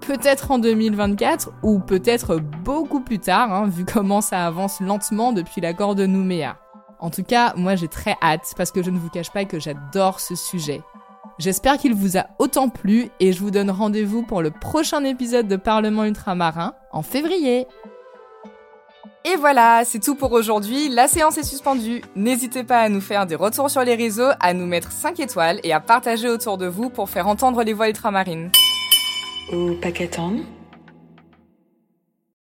peut-être 0.00 0.50
en 0.50 0.58
2024 0.58 1.52
ou 1.62 1.78
peut-être 1.78 2.40
beaucoup 2.64 3.00
plus 3.00 3.20
tard, 3.20 3.52
hein, 3.52 3.68
vu 3.68 3.84
comment 3.84 4.20
ça 4.20 4.46
avance 4.46 4.80
lentement 4.80 5.32
depuis 5.32 5.60
l'accord 5.60 5.94
de 5.94 6.06
Nouméa. 6.06 6.56
En 6.98 7.10
tout 7.10 7.22
cas, 7.22 7.52
moi 7.56 7.76
j'ai 7.76 7.88
très 7.88 8.16
hâte 8.20 8.52
parce 8.56 8.72
que 8.72 8.82
je 8.82 8.90
ne 8.90 8.98
vous 8.98 9.10
cache 9.10 9.30
pas 9.30 9.44
que 9.44 9.60
j'adore 9.60 10.18
ce 10.18 10.34
sujet. 10.34 10.82
J'espère 11.38 11.76
qu'il 11.76 11.94
vous 11.94 12.16
a 12.16 12.26
autant 12.38 12.70
plu 12.70 13.10
et 13.20 13.32
je 13.32 13.40
vous 13.40 13.50
donne 13.50 13.70
rendez-vous 13.70 14.22
pour 14.22 14.40
le 14.40 14.50
prochain 14.50 15.04
épisode 15.04 15.48
de 15.48 15.56
Parlement 15.56 16.04
ultramarin 16.04 16.74
en 16.92 17.02
février. 17.02 17.66
Et 19.26 19.36
voilà, 19.36 19.82
c'est 19.84 19.98
tout 19.98 20.14
pour 20.14 20.32
aujourd'hui. 20.32 20.88
La 20.88 21.08
séance 21.08 21.36
est 21.36 21.42
suspendue. 21.42 22.00
N'hésitez 22.14 22.64
pas 22.64 22.80
à 22.80 22.88
nous 22.88 23.02
faire 23.02 23.26
des 23.26 23.34
retours 23.34 23.68
sur 23.68 23.82
les 23.82 23.96
réseaux, 23.96 24.30
à 24.40 24.54
nous 24.54 24.66
mettre 24.66 24.92
5 24.92 25.20
étoiles 25.20 25.60
et 25.62 25.72
à 25.72 25.80
partager 25.80 26.28
autour 26.28 26.56
de 26.56 26.66
vous 26.66 26.88
pour 26.88 27.10
faire 27.10 27.26
entendre 27.26 27.62
les 27.62 27.74
voix 27.74 27.88
ultramarines. 27.88 28.50
Au 29.52 29.74
paquet 29.74 30.08